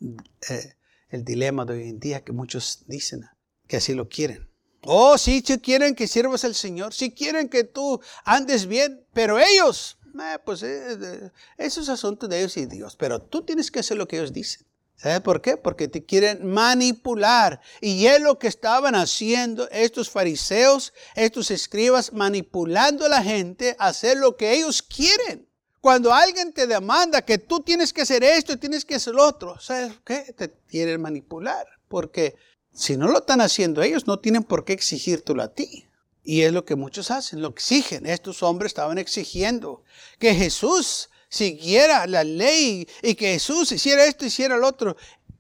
eh, 0.50 0.76
el 1.10 1.26
dilema 1.26 1.66
de 1.66 1.74
hoy 1.74 1.90
en 1.90 2.00
día 2.00 2.24
que 2.24 2.32
muchos 2.32 2.86
dicen 2.88 3.26
que 3.68 3.78
así 3.78 3.94
lo 3.94 4.08
quieren. 4.08 4.47
Oh, 4.90 5.18
sí, 5.18 5.44
sí 5.46 5.60
quieren 5.60 5.96
que 5.96 6.08
sirvas 6.08 6.46
al 6.46 6.56
Señor, 6.56 6.94
sí 6.94 7.12
quieren 7.12 7.50
que 7.50 7.66
tú 7.66 8.00
andes 8.24 8.68
bien, 8.68 9.06
pero 9.12 9.38
ellos, 9.38 9.98
eh, 10.18 10.40
pues 10.46 10.64
eh, 10.64 11.30
eso 11.58 11.82
es 11.82 11.90
asunto 11.90 12.30
de 12.30 12.40
ellos 12.40 12.56
y 12.56 12.68
Dios, 12.68 12.96
pero 12.96 13.22
tú 13.22 13.42
tienes 13.42 13.70
que 13.70 13.80
hacer 13.80 13.98
lo 13.98 14.08
que 14.08 14.16
ellos 14.16 14.32
dicen. 14.32 14.66
¿Sabe 14.96 15.20
por 15.20 15.42
qué? 15.42 15.58
Porque 15.58 15.90
te 15.90 16.06
quieren 16.06 16.48
manipular. 16.48 17.60
Y 17.82 18.06
es 18.06 18.22
lo 18.22 18.40
que 18.40 18.48
estaban 18.48 18.96
haciendo 18.96 19.70
estos 19.72 20.10
fariseos, 20.10 20.94
estos 21.16 21.52
escribas, 21.52 22.14
manipulando 22.14 23.06
a 23.06 23.10
la 23.10 23.22
gente 23.22 23.76
a 23.80 23.88
hacer 23.88 24.16
lo 24.16 24.38
que 24.38 24.54
ellos 24.54 24.82
quieren. 24.82 25.50
Cuando 25.82 26.14
alguien 26.14 26.54
te 26.54 26.66
demanda 26.66 27.22
que 27.22 27.38
tú 27.38 27.60
tienes 27.60 27.92
que 27.92 28.04
hacer 28.04 28.24
esto 28.24 28.58
tienes 28.58 28.86
que 28.86 28.96
hacer 28.96 29.14
lo 29.14 29.26
otro, 29.26 29.60
¿sabes 29.60 29.92
qué? 30.06 30.34
Te 30.36 30.50
quieren 30.68 31.02
manipular. 31.02 31.68
Porque 31.90 32.36
si 32.78 32.96
no 32.96 33.08
lo 33.08 33.18
están 33.18 33.42
haciendo 33.42 33.82
ellos, 33.82 34.06
no 34.06 34.20
tienen 34.20 34.44
por 34.44 34.64
qué 34.64 34.74
exigírtelo 34.74 35.42
a 35.42 35.52
ti. 35.52 35.88
Y 36.24 36.44
es 36.44 36.54
lo 36.54 36.64
que 36.64 36.76
muchos 36.76 37.10
hacen, 37.10 37.42
lo 37.42 37.48
exigen. 37.48 38.06
Estos 38.06 38.44
hombres 38.44 38.70
estaban 38.70 39.00
exigiendo 39.00 39.82
que 40.20 40.36
Jesús 40.36 41.10
siguiera 41.28 42.06
la 42.06 42.24
ley 42.24 42.88
y 43.02 43.16
que 43.16 43.34
Jesús 43.34 43.72
hiciera 43.72 44.06
esto, 44.06 44.28
hiciera 44.28 44.58
lo 44.58 44.68
otro. 44.68 44.96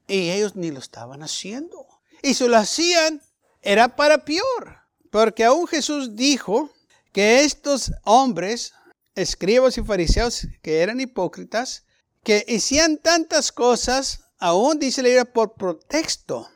Y 0.08 0.32
ellos 0.32 0.56
ni 0.56 0.72
lo 0.72 0.79
estaban 0.79 1.22
haciendo. 1.22 1.86
Y 2.24 2.34
si 2.34 2.48
lo 2.48 2.58
hacían, 2.58 3.22
era 3.62 3.96
para 3.96 4.25
peor. 4.25 4.79
Porque 5.12 5.44
aún 5.46 5.67
Jesús 5.67 6.15
dijo 6.15 6.72
que 7.12 7.41
estos 7.41 7.91
hombres 8.03 8.74
escribas 9.13 9.77
y 9.77 9.84
fariseos 9.84 10.48
que 10.63 10.82
eran 10.82 11.00
hipócritas, 11.00 11.84
que 12.24 12.44
hacían 12.50 12.98
tantas 12.98 13.51
cosas, 13.51 14.22
aún 14.39 14.79
dice 14.79 15.03
la 15.03 15.25
por 15.25 15.53
pretexto 15.53 16.50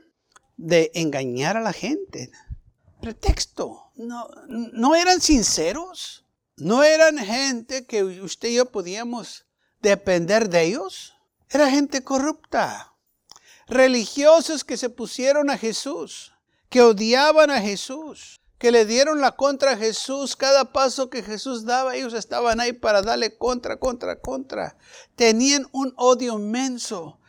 de 0.61 0.91
engañar 0.93 1.57
a 1.57 1.61
la 1.61 1.73
gente. 1.73 2.31
Pretexto. 3.01 3.91
No, 3.95 4.27
no 4.47 4.95
eran 4.95 5.21
sinceros. 5.21 6.25
No 6.57 6.83
eran 6.83 7.17
gente 7.17 7.85
que 7.85 8.03
usted 8.03 8.49
y 8.49 8.55
yo 8.55 8.71
podíamos 8.71 9.45
depender 9.81 10.49
de 10.49 10.63
ellos. 10.63 11.15
Era 11.49 11.69
gente 11.69 12.03
corrupta. 12.03 12.93
Religiosos 13.67 14.63
que 14.63 14.77
se 14.77 14.89
pusieron 14.89 15.49
a 15.49 15.57
Jesús, 15.57 16.33
que 16.69 16.81
odiaban 16.81 17.49
a 17.49 17.61
Jesús 17.61 18.41
que 18.61 18.71
le 18.71 18.85
dieron 18.85 19.21
la 19.21 19.31
contra 19.31 19.71
a 19.71 19.75
Jesús. 19.75 20.35
Cada 20.35 20.71
paso 20.71 21.09
que 21.09 21.23
Jesús 21.23 21.65
daba, 21.65 21.95
ellos 21.95 22.13
estaban 22.13 22.59
ahí 22.59 22.73
para 22.73 23.01
darle 23.01 23.35
contra, 23.35 23.77
contra, 23.77 24.21
contra. 24.21 24.77
Tenían 25.15 25.65
un 25.71 25.95
odio 25.97 26.37
inmenso 26.37 27.19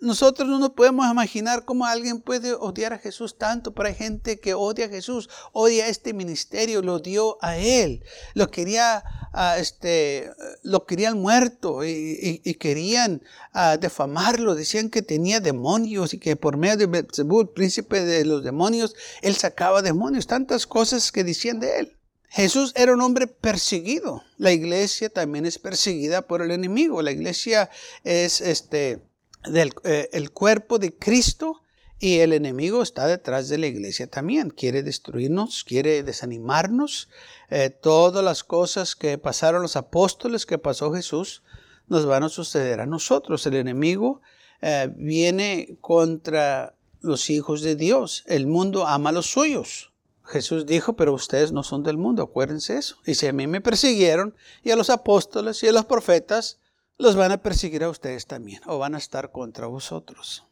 nosotros 0.00 0.48
no 0.48 0.58
nos 0.58 0.70
podemos 0.70 1.10
imaginar 1.10 1.64
cómo 1.66 1.84
alguien 1.84 2.20
puede 2.20 2.54
odiar 2.54 2.94
a 2.94 2.98
Jesús 2.98 3.36
tanto, 3.36 3.72
pero 3.72 3.88
hay 3.88 3.94
gente 3.94 4.40
que 4.40 4.54
odia 4.54 4.86
a 4.86 4.88
Jesús, 4.88 5.28
odia 5.52 5.88
este 5.88 6.14
ministerio, 6.14 6.80
lo 6.80 7.00
dio 7.00 7.36
a 7.42 7.58
él, 7.58 8.02
lo 8.32 8.50
quería, 8.50 9.04
uh, 9.34 9.60
este, 9.60 10.30
lo 10.62 10.86
querían 10.86 11.20
muerto 11.20 11.84
y, 11.84 12.40
querían 12.58 13.22
uh, 13.54 13.78
defamarlo, 13.78 14.54
decían 14.54 14.88
que 14.88 15.02
tenía 15.02 15.40
demonios 15.40 16.14
y 16.14 16.18
que 16.18 16.34
por 16.34 16.56
medio 16.56 16.78
de 16.78 16.86
Beelzebub, 16.86 17.52
príncipe 17.52 18.02
de 18.02 18.24
los 18.24 18.42
demonios, 18.42 18.94
él 19.20 19.36
sacaba 19.36 19.82
demonios, 19.82 20.26
tantas 20.26 20.66
cosas 20.66 21.12
que 21.12 21.24
decían 21.24 21.60
de 21.60 21.78
él. 21.78 21.96
Jesús 22.32 22.72
era 22.76 22.94
un 22.94 23.02
hombre 23.02 23.26
perseguido. 23.26 24.22
La 24.38 24.52
iglesia 24.52 25.10
también 25.10 25.46
es 25.46 25.58
perseguida 25.58 26.22
por 26.22 26.42
el 26.42 26.52
enemigo. 26.52 27.02
La 27.02 27.10
iglesia 27.10 27.70
es 28.04 28.40
este 28.40 29.00
eh, 29.44 30.08
el 30.12 30.30
cuerpo 30.30 30.78
de 30.78 30.96
Cristo 30.96 31.62
y 31.98 32.20
el 32.20 32.32
enemigo 32.32 32.82
está 32.82 33.06
detrás 33.06 33.48
de 33.48 33.58
la 33.58 33.66
iglesia 33.66 34.06
también. 34.06 34.50
Quiere 34.50 34.82
destruirnos, 34.82 35.64
quiere 35.64 36.02
desanimarnos. 36.02 37.08
Eh, 37.50 37.70
todas 37.70 38.24
las 38.24 38.42
cosas 38.42 38.96
que 38.96 39.18
pasaron 39.18 39.62
los 39.62 39.76
apóstoles, 39.76 40.46
que 40.46 40.58
pasó 40.58 40.92
Jesús, 40.92 41.42
nos 41.88 42.06
van 42.06 42.22
a 42.22 42.28
suceder 42.30 42.80
a 42.80 42.86
nosotros. 42.86 43.46
El 43.46 43.56
enemigo 43.56 44.22
eh, 44.62 44.90
viene 44.96 45.76
contra 45.80 46.74
los 47.00 47.28
hijos 47.28 47.62
de 47.62 47.76
Dios. 47.76 48.24
El 48.26 48.46
mundo 48.46 48.86
ama 48.86 49.10
a 49.10 49.12
los 49.12 49.26
suyos. 49.26 49.92
Jesús 50.24 50.64
dijo, 50.64 50.94
pero 50.94 51.12
ustedes 51.12 51.50
no 51.52 51.62
son 51.64 51.82
del 51.82 51.96
mundo, 51.96 52.22
acuérdense 52.22 52.78
eso. 52.78 52.96
Y 53.04 53.14
si 53.14 53.26
a 53.26 53.32
mí 53.32 53.46
me 53.46 53.60
persiguieron 53.60 54.34
y 54.62 54.70
a 54.70 54.76
los 54.76 54.88
apóstoles 54.88 55.62
y 55.62 55.68
a 55.68 55.72
los 55.72 55.86
profetas, 55.86 56.58
los 57.00 57.16
van 57.16 57.32
a 57.32 57.42
perseguir 57.42 57.82
a 57.82 57.88
ustedes 57.88 58.26
también 58.26 58.60
o 58.66 58.78
van 58.78 58.94
a 58.94 58.98
estar 58.98 59.32
contra 59.32 59.66
vosotros. 59.66 60.44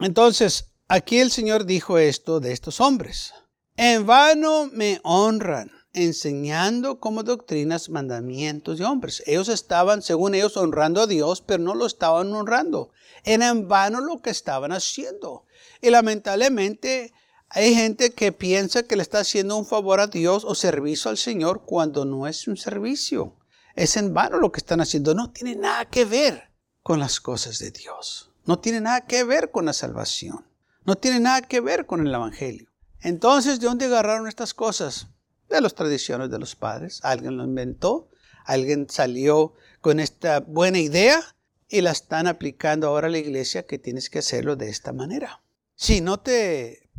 Entonces, 0.00 0.66
aquí 0.86 1.18
el 1.18 1.30
Señor 1.30 1.64
dijo 1.64 1.96
esto 1.96 2.40
de 2.40 2.52
estos 2.52 2.80
hombres. 2.80 3.32
En 3.76 4.04
vano 4.04 4.68
me 4.70 5.00
honran, 5.02 5.70
enseñando 5.94 7.00
como 7.00 7.22
doctrinas 7.22 7.88
mandamientos 7.88 8.78
de 8.78 8.84
hombres. 8.84 9.22
Ellos 9.26 9.48
estaban, 9.48 10.02
según 10.02 10.34
ellos, 10.34 10.58
honrando 10.58 11.00
a 11.00 11.06
Dios, 11.06 11.40
pero 11.40 11.62
no 11.62 11.74
lo 11.74 11.86
estaban 11.86 12.30
honrando. 12.34 12.90
Era 13.24 13.48
en 13.48 13.66
vano 13.66 14.00
lo 14.00 14.20
que 14.20 14.28
estaban 14.28 14.72
haciendo. 14.72 15.46
Y 15.80 15.88
lamentablemente 15.88 17.14
hay 17.48 17.74
gente 17.74 18.12
que 18.12 18.30
piensa 18.30 18.82
que 18.82 18.96
le 18.96 19.02
está 19.02 19.20
haciendo 19.20 19.56
un 19.56 19.64
favor 19.64 20.00
a 20.00 20.08
Dios 20.08 20.44
o 20.44 20.54
servicio 20.54 21.10
al 21.10 21.16
Señor 21.16 21.62
cuando 21.64 22.04
no 22.04 22.26
es 22.26 22.46
un 22.46 22.58
servicio 22.58 23.36
es 23.74 23.96
en 23.96 24.14
vano 24.14 24.38
lo 24.38 24.52
que 24.52 24.58
están 24.58 24.80
haciendo. 24.80 25.14
No 25.14 25.30
tiene 25.30 25.56
nada 25.56 25.84
que 25.86 26.04
ver 26.04 26.50
con 26.82 27.00
las 27.00 27.20
cosas 27.20 27.58
de 27.58 27.70
Dios. 27.70 28.30
No 28.44 28.58
tiene 28.58 28.80
nada 28.80 29.06
que 29.06 29.24
ver 29.24 29.50
con 29.50 29.66
la 29.66 29.72
salvación. 29.72 30.46
No 30.84 30.96
tiene 30.96 31.20
nada 31.20 31.42
que 31.42 31.60
ver 31.60 31.86
con 31.86 32.06
el 32.06 32.14
Evangelio. 32.14 32.70
Entonces, 33.00 33.60
¿de 33.60 33.66
dónde 33.66 33.86
agarraron 33.86 34.28
estas 34.28 34.54
cosas? 34.54 35.08
De 35.48 35.60
las 35.60 35.74
tradiciones 35.74 36.30
de 36.30 36.38
los 36.38 36.56
padres. 36.56 37.00
Alguien 37.02 37.36
lo 37.36 37.44
inventó. 37.44 38.10
Alguien 38.44 38.86
salió 38.90 39.54
con 39.80 40.00
esta 40.00 40.40
buena 40.40 40.78
idea 40.78 41.22
y 41.68 41.80
la 41.80 41.90
están 41.90 42.26
aplicando 42.26 42.88
ahora 42.88 43.08
a 43.08 43.10
la 43.10 43.18
iglesia 43.18 43.66
que 43.66 43.78
tienes 43.78 44.10
que 44.10 44.18
hacerlo 44.18 44.56
de 44.56 44.68
esta 44.68 44.92
manera. 44.92 45.42
Si 45.74 46.00
no 46.00 46.20
te 46.20 46.90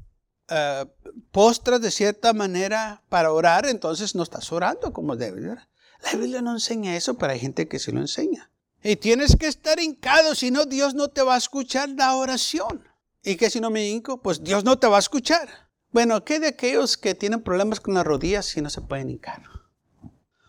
eh, 0.47 0.85
postras 1.31 1.81
de 1.81 1.91
cierta 1.91 2.33
manera 2.33 3.03
para 3.09 3.31
orar, 3.31 3.67
entonces 3.67 4.15
no 4.15 4.23
estás 4.23 4.51
orando 4.51 4.91
como 4.91 5.15
debes. 5.15 5.57
La 6.03 6.13
Biblia 6.13 6.41
no 6.41 6.53
enseña 6.53 6.95
eso, 6.95 7.17
pero 7.17 7.33
hay 7.33 7.39
gente 7.39 7.67
que 7.67 7.79
sí 7.79 7.91
lo 7.91 7.99
enseña. 7.99 8.49
Y 8.83 8.97
tienes 8.97 9.35
que 9.35 9.47
estar 9.47 9.79
hincado, 9.79 10.35
si 10.35 10.51
no, 10.51 10.65
Dios 10.65 10.93
no 10.93 11.07
te 11.07 11.23
va 11.23 11.35
a 11.35 11.39
escuchar 11.39 11.89
la 11.89 12.15
oración. 12.15 12.83
¿Y 13.23 13.35
qué 13.35 13.49
si 13.49 13.59
no 13.59 13.71
me 13.71 13.87
hinco? 13.87 14.21
Pues 14.21 14.43
Dios 14.43 14.63
no 14.63 14.77
te 14.77 14.87
va 14.87 14.97
a 14.97 14.99
escuchar. 14.99 15.49
Bueno, 15.91 16.23
¿qué 16.23 16.39
de 16.39 16.49
aquellos 16.49 16.97
que 16.97 17.15
tienen 17.15 17.41
problemas 17.41 17.79
con 17.79 17.95
las 17.95 18.05
rodillas 18.05 18.45
si 18.45 18.61
no 18.61 18.69
se 18.69 18.81
pueden 18.81 19.09
hincar? 19.09 19.41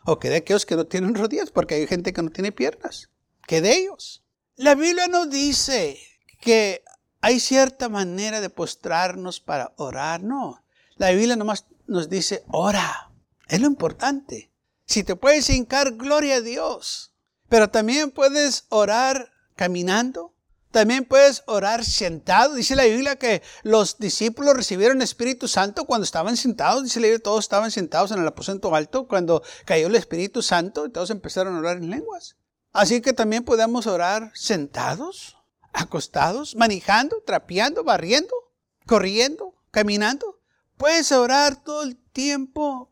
¿O 0.05 0.19
qué 0.19 0.29
de 0.29 0.37
aquellos 0.37 0.67
que 0.67 0.76
no 0.76 0.87
tienen 0.87 1.15
rodillas? 1.15 1.50
Porque 1.50 1.76
hay 1.76 1.87
gente 1.87 2.12
que 2.12 2.23
no 2.23 2.31
tiene 2.31 2.53
piernas. 2.53 3.09
¿Qué 3.47 3.61
de 3.61 3.73
ellos? 3.75 4.23
La 4.57 4.75
Biblia 4.75 5.07
nos 5.07 5.31
dice 5.31 5.99
que 6.41 6.83
hay 7.21 7.41
cierta 7.41 7.88
manera 7.88 8.41
de 8.41 8.50
postrarnos 8.50 9.41
para 9.41 9.73
orar. 9.76 10.23
No, 10.23 10.62
la 10.97 11.11
Biblia 11.11 11.37
nomás 11.37 11.67
nos 11.87 12.09
dice, 12.09 12.45
ora. 12.49 13.11
Es 13.49 13.61
lo 13.61 13.67
importante. 13.67 14.50
Si 14.87 15.02
te 15.02 15.16
puedes 15.16 15.50
hincar, 15.50 15.93
gloria 15.93 16.37
a 16.37 16.40
Dios. 16.40 17.12
Pero 17.49 17.69
también 17.71 18.11
puedes 18.11 18.64
orar 18.69 19.31
caminando. 19.57 20.33
También 20.71 21.05
puedes 21.05 21.43
orar 21.47 21.85
sentado. 21.85 22.55
Dice 22.55 22.76
la 22.76 22.85
Biblia 22.85 23.16
que 23.16 23.43
los 23.62 23.99
discípulos 23.99 24.55
recibieron 24.55 25.00
Espíritu 25.02 25.49
Santo 25.49 25.85
cuando 25.85 26.05
estaban 26.05 26.37
sentados. 26.37 26.85
Dice 26.85 27.00
la 27.00 27.07
Biblia, 27.07 27.23
todos 27.23 27.45
estaban 27.45 27.71
sentados 27.71 28.11
en 28.11 28.21
el 28.21 28.26
aposento 28.26 28.75
alto 28.75 29.09
cuando 29.09 29.43
cayó 29.64 29.87
el 29.87 29.97
Espíritu 29.97 30.43
Santo 30.43 30.87
y 30.87 30.90
todos 30.90 31.11
empezaron 31.11 31.57
a 31.57 31.61
orar 31.61 31.78
en 31.78 31.90
lenguas. 31.90 32.37
Así 32.73 33.00
que 33.00 33.14
también 33.14 33.43
podemos 33.43 33.87
orar 33.87 34.31
sentados, 34.35 35.38
acostados, 35.73 36.55
manejando, 36.57 37.23
trapeando, 37.25 37.85
barriendo, 37.85 38.35
corriendo, 38.87 39.55
caminando. 39.71 40.40
Puedes 40.76 41.11
orar 41.11 41.62
todo 41.62 41.85
el 41.85 41.97
tiempo, 41.97 42.90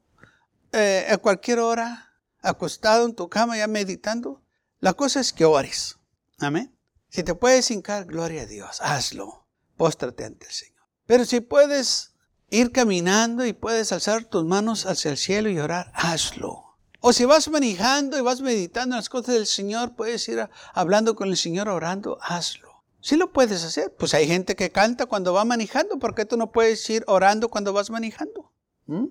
eh, 0.75 1.07
a 1.11 1.19
cualquier 1.19 1.61
hora, 1.61 2.13
acostado 2.43 3.07
en 3.07 3.15
tu 3.15 3.29
cama 3.29 3.57
ya 3.57 3.67
meditando. 3.67 4.43
La 4.81 4.93
cosa 4.93 5.21
es 5.21 5.33
que 5.33 5.45
ores. 5.45 5.99
Amén. 6.39 6.77
Si 7.09 7.23
te 7.23 7.35
puedes 7.35 7.71
hincar, 7.71 8.07
gloria 8.07 8.43
a 8.43 8.47
Dios, 8.47 8.81
hazlo. 8.83 9.47
Póstrate 9.77 10.25
ante 10.25 10.47
el 10.47 10.53
Señor. 10.53 10.85
Pero 11.07 11.25
si 11.25 11.41
puedes 11.41 12.15
ir 12.51 12.73
caminando 12.73 13.47
y 13.47 13.53
puedes 13.53 13.93
alzar 13.93 14.25
tus 14.25 14.45
manos 14.45 14.87
hacia 14.87 15.11
el 15.11 15.17
cielo 15.17 15.49
y 15.49 15.59
orar, 15.59 15.91
hazlo. 15.95 16.77
O 17.01 17.13
si 17.13 17.25
vas 17.25 17.49
manejando 17.49 18.19
y 18.19 18.23
vas 18.23 18.41
meditando 18.41 18.95
en 18.95 18.99
las 18.99 19.09
cosas 19.09 19.35
del 19.35 19.47
Señor, 19.47 19.95
puedes 19.95 20.27
ir 20.29 20.49
hablando 20.73 21.15
con 21.15 21.29
el 21.29 21.37
Señor 21.37 21.69
orando, 21.69 22.19
hazlo. 22.21 22.75
Si 23.05 23.17
lo 23.17 23.31
puedes 23.33 23.63
hacer. 23.63 23.95
Pues 23.95 24.15
hay 24.15 24.27
gente 24.27 24.57
que 24.57 24.71
canta 24.71 25.05
cuando 25.05 25.35
va 25.35 25.45
manejando. 25.45 25.99
¿Por 25.99 26.15
qué 26.15 26.25
tú 26.25 26.39
no 26.39 26.51
puedes 26.53 26.89
ir 26.89 27.05
orando 27.07 27.51
cuando 27.51 27.75
vas 27.75 27.91
manejando? 27.91 28.51
¿Mm? 28.87 29.09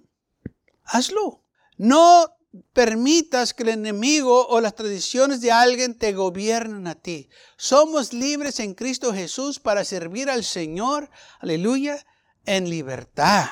Hazlo. 0.83 1.42
No 1.77 2.33
permitas 2.73 3.53
que 3.53 3.63
el 3.63 3.69
enemigo 3.69 4.47
o 4.47 4.61
las 4.61 4.75
tradiciones 4.75 5.41
de 5.41 5.51
alguien 5.51 5.97
te 5.97 6.13
gobiernen 6.13 6.87
a 6.87 6.95
ti. 6.95 7.29
Somos 7.57 8.13
libres 8.13 8.59
en 8.59 8.75
Cristo 8.75 9.13
Jesús 9.13 9.59
para 9.59 9.83
servir 9.83 10.29
al 10.29 10.43
Señor, 10.43 11.09
aleluya, 11.39 12.05
en 12.45 12.69
libertad. 12.69 13.45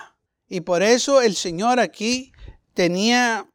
Y 0.47 0.61
por 0.61 0.83
eso 0.83 1.21
el 1.21 1.35
Señor 1.35 1.79
aquí 1.79 2.31
tenía 2.73 3.49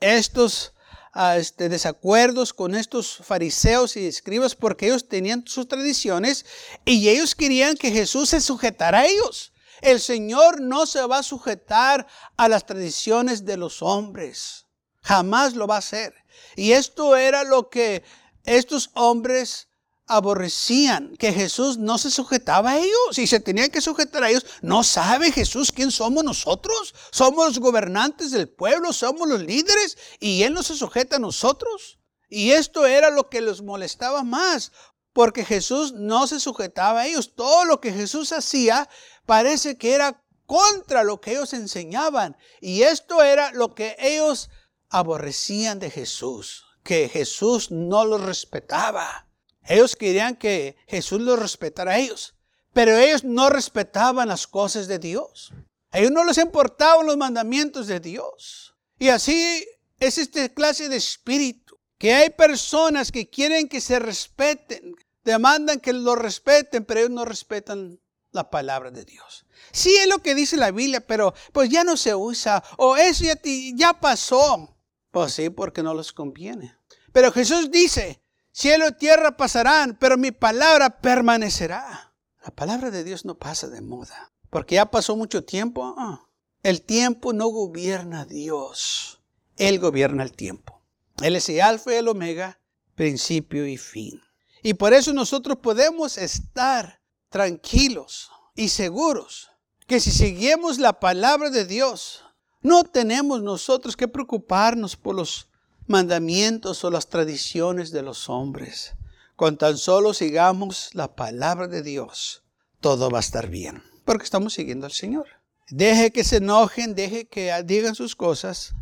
estos 0.00 0.74
ah, 1.12 1.36
este, 1.36 1.68
desacuerdos 1.68 2.52
con 2.52 2.74
estos 2.74 3.16
fariseos 3.16 3.96
y 3.96 4.06
escribas 4.06 4.54
porque 4.54 4.86
ellos 4.86 5.08
tenían 5.08 5.44
sus 5.46 5.66
tradiciones 5.66 6.44
y 6.84 7.08
ellos 7.08 7.34
querían 7.34 7.76
que 7.76 7.90
Jesús 7.90 8.28
se 8.28 8.40
sujetara 8.40 9.00
a 9.00 9.06
ellos. 9.06 9.52
El 9.80 10.00
Señor 10.00 10.60
no 10.60 10.86
se 10.86 11.04
va 11.06 11.18
a 11.18 11.22
sujetar 11.22 12.06
a 12.36 12.48
las 12.48 12.66
tradiciones 12.66 13.44
de 13.44 13.56
los 13.56 13.82
hombres. 13.82 14.66
Jamás 15.02 15.54
lo 15.54 15.66
va 15.66 15.76
a 15.76 15.78
hacer. 15.78 16.14
Y 16.56 16.72
esto 16.72 17.16
era 17.16 17.44
lo 17.44 17.68
que 17.68 18.02
estos 18.44 18.90
hombres 18.94 19.68
aborrecían, 20.06 21.16
que 21.16 21.32
Jesús 21.32 21.78
no 21.78 21.98
se 21.98 22.10
sujetaba 22.10 22.72
a 22.72 22.78
ellos 22.78 23.18
y 23.18 23.26
se 23.26 23.40
tenían 23.40 23.70
que 23.70 23.80
sujetar 23.80 24.22
a 24.22 24.30
ellos. 24.30 24.46
¿No 24.62 24.84
sabe 24.84 25.32
Jesús 25.32 25.72
quién 25.72 25.90
somos 25.90 26.24
nosotros? 26.24 26.94
Somos 27.10 27.46
los 27.46 27.58
gobernantes 27.58 28.30
del 28.30 28.48
pueblo, 28.48 28.92
somos 28.92 29.28
los 29.28 29.42
líderes 29.42 29.98
y 30.20 30.42
Él 30.42 30.54
no 30.54 30.62
se 30.62 30.76
sujeta 30.76 31.16
a 31.16 31.20
nosotros. 31.20 31.98
Y 32.28 32.52
esto 32.52 32.86
era 32.86 33.10
lo 33.10 33.28
que 33.28 33.40
los 33.40 33.62
molestaba 33.62 34.22
más, 34.22 34.72
porque 35.12 35.44
Jesús 35.44 35.92
no 35.92 36.26
se 36.26 36.40
sujetaba 36.40 37.00
a 37.00 37.06
ellos. 37.06 37.34
Todo 37.34 37.64
lo 37.64 37.80
que 37.80 37.92
Jesús 37.92 38.32
hacía 38.32 38.88
parece 39.26 39.76
que 39.76 39.94
era 39.94 40.22
contra 40.46 41.04
lo 41.04 41.20
que 41.20 41.32
ellos 41.32 41.52
enseñaban. 41.52 42.36
Y 42.60 42.82
esto 42.82 43.22
era 43.22 43.52
lo 43.52 43.74
que 43.74 43.96
ellos 43.98 44.48
aborrecían 44.88 45.78
de 45.78 45.90
Jesús, 45.90 46.64
que 46.82 47.08
Jesús 47.08 47.70
no 47.70 48.04
los 48.04 48.22
respetaba. 48.22 49.28
Ellos 49.64 49.96
querían 49.96 50.36
que 50.36 50.76
Jesús 50.86 51.20
los 51.20 51.38
respetara 51.38 51.92
a 51.92 51.98
ellos, 51.98 52.36
pero 52.72 52.96
ellos 52.96 53.24
no 53.24 53.50
respetaban 53.50 54.28
las 54.28 54.46
cosas 54.46 54.86
de 54.86 54.98
Dios. 54.98 55.52
A 55.90 55.98
ellos 55.98 56.12
no 56.12 56.24
les 56.24 56.38
importaban 56.38 57.06
los 57.06 57.16
mandamientos 57.16 57.88
de 57.88 58.00
Dios. 58.00 58.76
Y 58.98 59.08
así 59.08 59.66
es 59.98 60.18
esta 60.18 60.48
clase 60.50 60.88
de 60.88 60.96
espíritu, 60.96 61.78
que 61.98 62.14
hay 62.14 62.30
personas 62.30 63.10
que 63.10 63.28
quieren 63.28 63.68
que 63.68 63.80
se 63.80 63.98
respeten, 63.98 64.94
demandan 65.24 65.80
que 65.80 65.92
los 65.92 66.16
respeten, 66.16 66.84
pero 66.84 67.00
ellos 67.00 67.10
no 67.10 67.24
respetan 67.24 67.98
la 68.36 68.50
palabra 68.50 68.92
de 68.92 69.04
Dios. 69.04 69.44
Sí 69.72 69.96
es 69.96 70.06
lo 70.06 70.18
que 70.18 70.36
dice 70.36 70.56
la 70.56 70.70
Biblia, 70.70 71.04
pero 71.04 71.34
pues 71.52 71.68
ya 71.68 71.82
no 71.82 71.96
se 71.96 72.14
usa, 72.14 72.62
o 72.76 72.96
eso 72.96 73.24
ya, 73.24 73.40
ya 73.74 74.00
pasó. 74.00 74.76
Pues 75.10 75.32
sí, 75.32 75.50
porque 75.50 75.82
no 75.82 75.94
les 75.94 76.12
conviene. 76.12 76.76
Pero 77.12 77.32
Jesús 77.32 77.70
dice, 77.70 78.22
cielo 78.52 78.86
y 78.88 78.92
tierra 78.92 79.36
pasarán, 79.36 79.96
pero 79.98 80.16
mi 80.16 80.30
palabra 80.30 81.00
permanecerá. 81.00 82.14
La 82.44 82.54
palabra 82.54 82.90
de 82.92 83.02
Dios 83.02 83.24
no 83.24 83.36
pasa 83.36 83.66
de 83.66 83.80
moda, 83.80 84.32
porque 84.50 84.76
ya 84.76 84.86
pasó 84.90 85.16
mucho 85.16 85.42
tiempo. 85.44 85.94
Ah, 85.98 86.28
el 86.62 86.82
tiempo 86.82 87.32
no 87.32 87.48
gobierna 87.48 88.20
a 88.20 88.24
Dios, 88.24 89.20
Él 89.56 89.80
gobierna 89.80 90.22
el 90.22 90.32
tiempo. 90.32 90.82
Él 91.22 91.34
es 91.34 91.48
el 91.48 91.60
alfa 91.60 91.92
y 91.92 91.96
el 91.96 92.08
omega, 92.08 92.60
principio 92.94 93.66
y 93.66 93.78
fin. 93.78 94.20
Y 94.62 94.74
por 94.74 94.92
eso 94.92 95.12
nosotros 95.12 95.58
podemos 95.62 96.18
estar 96.18 97.00
tranquilos 97.28 98.30
y 98.54 98.68
seguros 98.68 99.50
que 99.86 100.00
si 100.00 100.10
seguimos 100.10 100.78
la 100.78 100.98
palabra 100.98 101.50
de 101.50 101.64
Dios, 101.64 102.24
no 102.60 102.84
tenemos 102.84 103.42
nosotros 103.42 103.96
que 103.96 104.08
preocuparnos 104.08 104.96
por 104.96 105.14
los 105.14 105.48
mandamientos 105.86 106.82
o 106.84 106.90
las 106.90 107.08
tradiciones 107.08 107.92
de 107.92 108.02
los 108.02 108.28
hombres. 108.28 108.94
Con 109.36 109.56
tan 109.58 109.78
solo 109.78 110.12
sigamos 110.14 110.90
la 110.94 111.14
palabra 111.14 111.68
de 111.68 111.82
Dios, 111.82 112.42
todo 112.80 113.10
va 113.10 113.18
a 113.18 113.20
estar 113.20 113.48
bien, 113.48 113.82
porque 114.04 114.24
estamos 114.24 114.54
siguiendo 114.54 114.86
al 114.86 114.92
Señor. 114.92 115.26
Deje 115.68 116.10
que 116.10 116.24
se 116.24 116.36
enojen, 116.36 116.94
deje 116.94 117.28
que 117.28 117.52
digan 117.64 117.94
sus 117.94 118.16
cosas. 118.16 118.74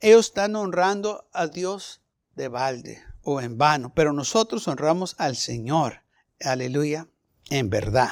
Ellos 0.00 0.26
están 0.26 0.54
honrando 0.56 1.28
a 1.32 1.46
Dios 1.48 2.00
de 2.34 2.48
balde 2.48 3.02
o 3.22 3.40
en 3.40 3.58
vano, 3.58 3.92
pero 3.94 4.12
nosotros 4.12 4.68
honramos 4.68 5.16
al 5.18 5.36
Señor. 5.36 6.02
Aleluya 6.40 7.08
en 7.50 7.70
verdad. 7.70 8.10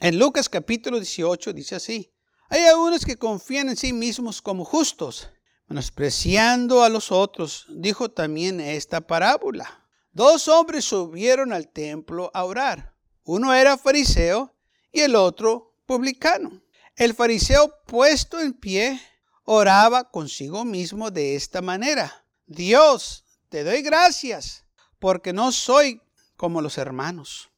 En 0.00 0.18
Lucas 0.18 0.48
capítulo 0.48 0.98
18 0.98 1.52
dice 1.52 1.76
así, 1.76 2.12
hay 2.48 2.62
algunos 2.64 3.04
que 3.04 3.16
confían 3.16 3.68
en 3.68 3.76
sí 3.76 3.92
mismos 3.92 4.42
como 4.42 4.64
justos, 4.64 5.30
menospreciando 5.68 6.82
a 6.82 6.88
los 6.88 7.10
otros. 7.10 7.66
Dijo 7.68 8.10
también 8.10 8.60
esta 8.60 9.00
parábola. 9.00 9.86
Dos 10.12 10.48
hombres 10.48 10.84
subieron 10.84 11.52
al 11.52 11.68
templo 11.68 12.30
a 12.34 12.44
orar. 12.44 12.94
Uno 13.24 13.54
era 13.54 13.78
fariseo 13.78 14.54
y 14.90 15.00
el 15.00 15.16
otro 15.16 15.78
publicano. 15.86 16.62
El 16.96 17.14
fariseo 17.14 17.72
puesto 17.86 18.38
en 18.38 18.52
pie 18.52 19.00
oraba 19.44 20.10
consigo 20.10 20.64
mismo 20.64 21.10
de 21.10 21.36
esta 21.36 21.62
manera. 21.62 22.26
Dios, 22.46 23.24
te 23.48 23.64
doy 23.64 23.80
gracias 23.80 24.66
porque 24.98 25.32
no 25.32 25.52
soy 25.52 26.02
como 26.36 26.60
los 26.60 26.76
hermanos 26.76 27.51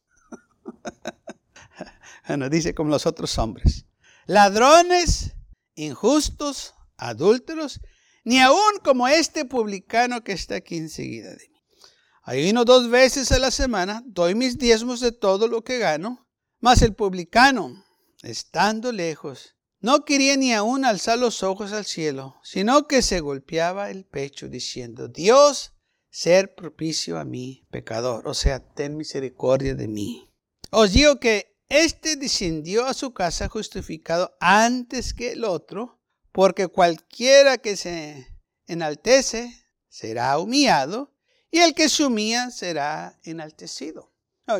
bueno, 2.27 2.49
dice 2.49 2.73
como 2.73 2.89
los 2.89 3.05
otros 3.05 3.37
hombres. 3.37 3.85
Ladrones, 4.25 5.35
injustos, 5.75 6.73
adúlteros, 6.97 7.81
ni 8.23 8.39
aún 8.39 8.79
como 8.83 9.07
este 9.07 9.45
publicano 9.45 10.23
que 10.23 10.33
está 10.33 10.55
aquí 10.55 10.77
enseguida 10.77 11.29
de 11.29 11.49
mí. 11.49 11.61
Ayuno 12.23 12.65
dos 12.65 12.89
veces 12.89 13.31
a 13.31 13.39
la 13.39 13.51
semana, 13.51 14.01
doy 14.05 14.33
mis 14.33 14.57
diezmos 14.57 14.99
de 14.99 15.11
todo 15.11 15.47
lo 15.47 15.63
que 15.63 15.77
gano, 15.77 16.27
mas 16.59 16.81
el 16.81 16.95
publicano, 16.95 17.85
estando 18.23 18.91
lejos, 18.91 19.55
no 19.79 20.03
quería 20.03 20.35
ni 20.35 20.51
aún 20.51 20.85
alzar 20.85 21.19
los 21.19 21.43
ojos 21.43 21.71
al 21.71 21.85
cielo, 21.85 22.37
sino 22.43 22.87
que 22.87 23.03
se 23.03 23.19
golpeaba 23.19 23.91
el 23.91 24.05
pecho 24.05 24.49
diciendo, 24.49 25.07
Dios, 25.07 25.73
ser 26.09 26.55
propicio 26.55 27.19
a 27.19 27.25
mí, 27.25 27.67
pecador, 27.69 28.27
o 28.27 28.33
sea, 28.33 28.73
ten 28.73 28.97
misericordia 28.97 29.75
de 29.75 29.87
mí. 29.87 30.33
Os 30.77 30.91
digo 30.91 31.21
que 31.21 31.55
Este 31.69 32.17
descendió 32.17 32.85
a 32.85 32.93
su 32.93 33.13
casa 33.13 33.47
justificado 33.47 34.35
antes 34.41 35.13
que 35.13 35.31
el 35.31 35.45
otro, 35.45 36.01
porque 36.33 36.67
cualquiera 36.67 37.57
que 37.57 37.77
se 37.77 38.27
enaltece 38.67 39.65
será 39.87 40.37
humillado, 40.37 41.13
y 41.49 41.59
el 41.59 41.73
que 41.73 41.87
se 41.87 42.03
humilla 42.03 42.51
será 42.51 43.17
enaltecido. 43.23 44.11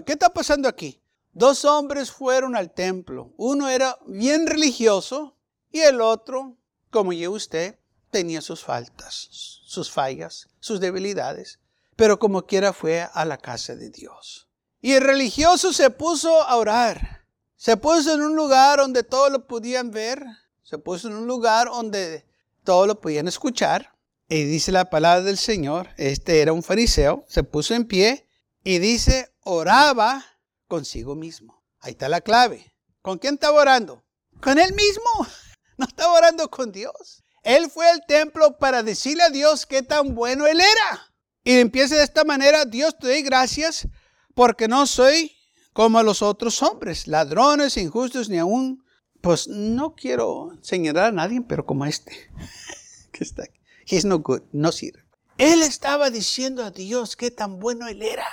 ¿Qué 0.05 0.13
está 0.13 0.33
pasando 0.33 0.69
aquí? 0.69 1.03
Dos 1.33 1.65
hombres 1.65 2.11
fueron 2.11 2.55
al 2.55 2.73
templo. 2.73 3.33
Uno 3.35 3.67
era 3.67 3.97
bien 4.07 4.47
religioso 4.47 5.37
y 5.69 5.81
el 5.81 5.99
otro, 5.99 6.57
como 6.91 7.11
yo 7.11 7.33
usted, 7.33 7.77
tenía 8.09 8.39
sus 8.39 8.63
faltas, 8.63 9.27
sus 9.65 9.91
fallas, 9.91 10.47
sus 10.61 10.79
debilidades, 10.79 11.59
pero 11.97 12.19
como 12.19 12.45
quiera 12.45 12.71
fue 12.71 13.01
a 13.01 13.25
la 13.25 13.37
casa 13.37 13.75
de 13.75 13.89
Dios. 13.89 14.44
Y 14.85 14.93
el 14.93 15.01
religioso 15.01 15.73
se 15.73 15.89
puso 15.89 16.43
a 16.43 16.57
orar. 16.57 17.25
Se 17.55 17.75
puso 17.75 18.13
en 18.13 18.21
un 18.21 18.35
lugar 18.35 18.77
donde 18.77 19.01
todos 19.01 19.31
lo 19.31 19.47
podían 19.47 19.89
ver. 19.89 20.23
Se 20.61 20.77
puso 20.77 21.07
en 21.07 21.15
un 21.15 21.25
lugar 21.25 21.69
donde 21.69 22.23
todos 22.63 22.85
lo 22.85 23.01
podían 23.01 23.27
escuchar. 23.27 23.97
Y 24.29 24.43
dice 24.43 24.71
la 24.71 24.91
palabra 24.91 25.23
del 25.23 25.39
Señor, 25.39 25.89
este 25.97 26.39
era 26.39 26.53
un 26.53 26.61
fariseo, 26.61 27.25
se 27.27 27.41
puso 27.41 27.73
en 27.73 27.85
pie 27.85 28.29
y 28.63 28.77
dice, 28.77 29.33
oraba 29.41 30.23
consigo 30.67 31.15
mismo. 31.15 31.63
Ahí 31.79 31.93
está 31.93 32.07
la 32.07 32.21
clave. 32.21 32.71
¿Con 33.01 33.17
quién 33.17 33.33
estaba 33.33 33.59
orando? 33.59 34.03
Con 34.39 34.59
él 34.59 34.71
mismo. 34.75 35.09
No 35.77 35.87
estaba 35.87 36.13
orando 36.13 36.51
con 36.51 36.71
Dios. 36.71 37.23
Él 37.41 37.71
fue 37.71 37.89
al 37.89 38.05
templo 38.05 38.59
para 38.59 38.83
decirle 38.83 39.23
a 39.23 39.29
Dios 39.31 39.65
qué 39.65 39.81
tan 39.81 40.13
bueno 40.13 40.45
él 40.45 40.61
era. 40.61 41.11
Y 41.43 41.57
empieza 41.57 41.95
de 41.95 42.03
esta 42.03 42.23
manera, 42.23 42.65
Dios 42.65 42.95
te 42.99 43.07
doy 43.07 43.23
gracias 43.23 43.87
porque 44.35 44.67
no 44.67 44.85
soy 44.85 45.31
como 45.73 46.03
los 46.03 46.21
otros 46.21 46.61
hombres, 46.61 47.07
ladrones, 47.07 47.77
injustos, 47.77 48.29
ni 48.29 48.37
aún, 48.37 48.85
pues 49.21 49.47
no 49.47 49.95
quiero 49.95 50.51
señalar 50.61 51.05
a 51.05 51.11
nadie, 51.11 51.41
pero 51.41 51.65
como 51.65 51.85
este, 51.85 52.29
que 53.11 53.23
está 53.23 53.43
aquí. 53.43 53.59
He's 53.87 54.05
no 54.05 54.19
good, 54.19 54.41
no 54.51 54.71
sirve. 54.71 55.03
Él 55.37 55.63
estaba 55.63 56.09
diciendo 56.09 56.63
a 56.63 56.71
Dios 56.71 57.15
qué 57.15 57.31
tan 57.31 57.59
bueno 57.59 57.87
él 57.87 58.01
era, 58.01 58.27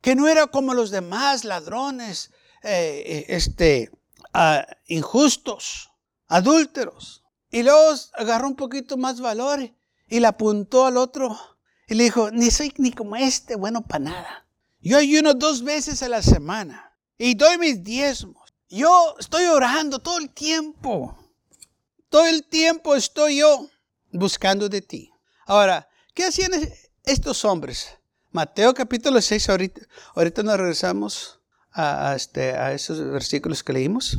que 0.00 0.14
no 0.14 0.28
era 0.28 0.48
como 0.48 0.74
los 0.74 0.90
demás 0.90 1.44
ladrones, 1.44 2.30
eh, 2.62 3.02
eh, 3.06 3.24
este, 3.28 3.90
ah, 4.32 4.66
injustos, 4.86 5.90
adúlteros. 6.28 7.24
Y 7.50 7.62
luego 7.62 7.94
agarró 8.14 8.48
un 8.48 8.56
poquito 8.56 8.96
más 8.96 9.20
valor 9.20 9.60
y 10.08 10.20
le 10.20 10.26
apuntó 10.26 10.86
al 10.86 10.96
otro 10.96 11.38
y 11.86 11.94
le 11.94 12.04
dijo, 12.04 12.30
ni 12.30 12.50
soy 12.50 12.72
ni 12.78 12.92
como 12.92 13.16
este, 13.16 13.56
bueno 13.56 13.82
para 13.82 14.04
nada. 14.04 14.46
Yo 14.82 14.98
ayuno 14.98 15.32
dos 15.34 15.62
veces 15.62 16.02
a 16.02 16.08
la 16.08 16.22
semana 16.22 16.98
y 17.16 17.34
doy 17.34 17.56
mis 17.56 17.84
diezmos. 17.84 18.52
Yo 18.68 19.14
estoy 19.18 19.44
orando 19.44 20.00
todo 20.00 20.18
el 20.18 20.30
tiempo. 20.30 21.16
Todo 22.08 22.26
el 22.26 22.44
tiempo 22.44 22.96
estoy 22.96 23.38
yo 23.38 23.68
buscando 24.10 24.68
de 24.68 24.82
ti. 24.82 25.12
Ahora, 25.46 25.88
¿qué 26.14 26.24
hacían 26.24 26.50
estos 27.04 27.44
hombres? 27.44 27.90
Mateo 28.32 28.74
capítulo 28.74 29.22
6, 29.22 29.48
ahorita, 29.50 29.82
ahorita 30.16 30.42
nos 30.42 30.56
regresamos 30.56 31.40
a, 31.70 32.14
este, 32.16 32.52
a 32.52 32.72
esos 32.72 32.98
versículos 33.10 33.62
que 33.62 33.72
leímos. 33.72 34.18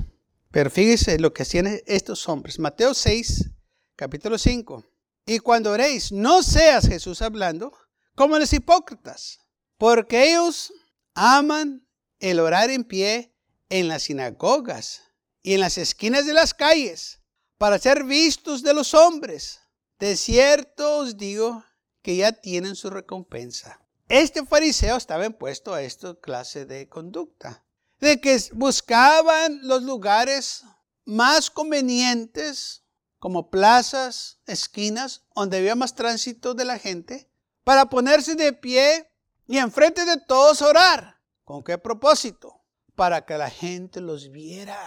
Pero 0.49 0.69
fíjese 0.69 1.19
lo 1.19 1.33
que 1.33 1.43
hacían 1.43 1.67
estos 1.85 2.29
hombres. 2.29 2.57
Mateo 2.57 2.93
6, 2.93 3.49
capítulo 3.97 4.37
5. 4.37 4.85
Y 5.25 5.39
cuando 5.39 5.71
oréis, 5.71 6.11
no 6.13 6.41
seas 6.41 6.87
Jesús 6.87 7.21
hablando 7.21 7.73
como 8.15 8.39
los 8.39 8.53
hipócritas, 8.53 9.39
porque 9.77 10.31
ellos 10.31 10.73
aman 11.13 11.87
el 12.19 12.39
orar 12.39 12.69
en 12.69 12.83
pie 12.83 13.35
en 13.69 13.87
las 13.87 14.03
sinagogas 14.03 15.01
y 15.41 15.53
en 15.53 15.59
las 15.59 15.77
esquinas 15.77 16.25
de 16.25 16.33
las 16.33 16.53
calles 16.53 17.19
para 17.57 17.79
ser 17.79 18.03
vistos 18.03 18.63
de 18.63 18.73
los 18.73 18.93
hombres. 18.93 19.59
De 19.99 20.15
cierto 20.15 20.97
os 20.99 21.17
digo 21.17 21.63
que 22.01 22.17
ya 22.17 22.31
tienen 22.31 22.75
su 22.75 22.89
recompensa. 22.89 23.79
Este 24.09 24.45
fariseo 24.45 24.97
estaba 24.97 25.25
impuesto 25.25 25.73
a 25.73 25.81
esta 25.81 26.13
clase 26.15 26.65
de 26.65 26.87
conducta, 26.89 27.65
de 27.99 28.19
que 28.19 28.37
buscaban 28.51 29.59
los 29.63 29.81
lugares 29.83 30.63
más 31.05 31.49
convenientes, 31.49 32.83
como 33.17 33.49
plazas, 33.49 34.39
esquinas, 34.45 35.23
donde 35.33 35.57
había 35.57 35.75
más 35.75 35.95
tránsito 35.95 36.53
de 36.53 36.65
la 36.65 36.77
gente, 36.77 37.29
para 37.63 37.89
ponerse 37.89 38.35
de 38.35 38.51
pie 38.51 39.09
y 39.47 39.57
enfrente 39.57 40.05
de 40.05 40.17
todos 40.17 40.61
orar. 40.61 41.19
¿Con 41.43 41.63
qué 41.63 41.77
propósito? 41.77 42.61
Para 42.95 43.25
que 43.25 43.37
la 43.37 43.49
gente 43.49 44.01
los 44.01 44.31
viera, 44.31 44.79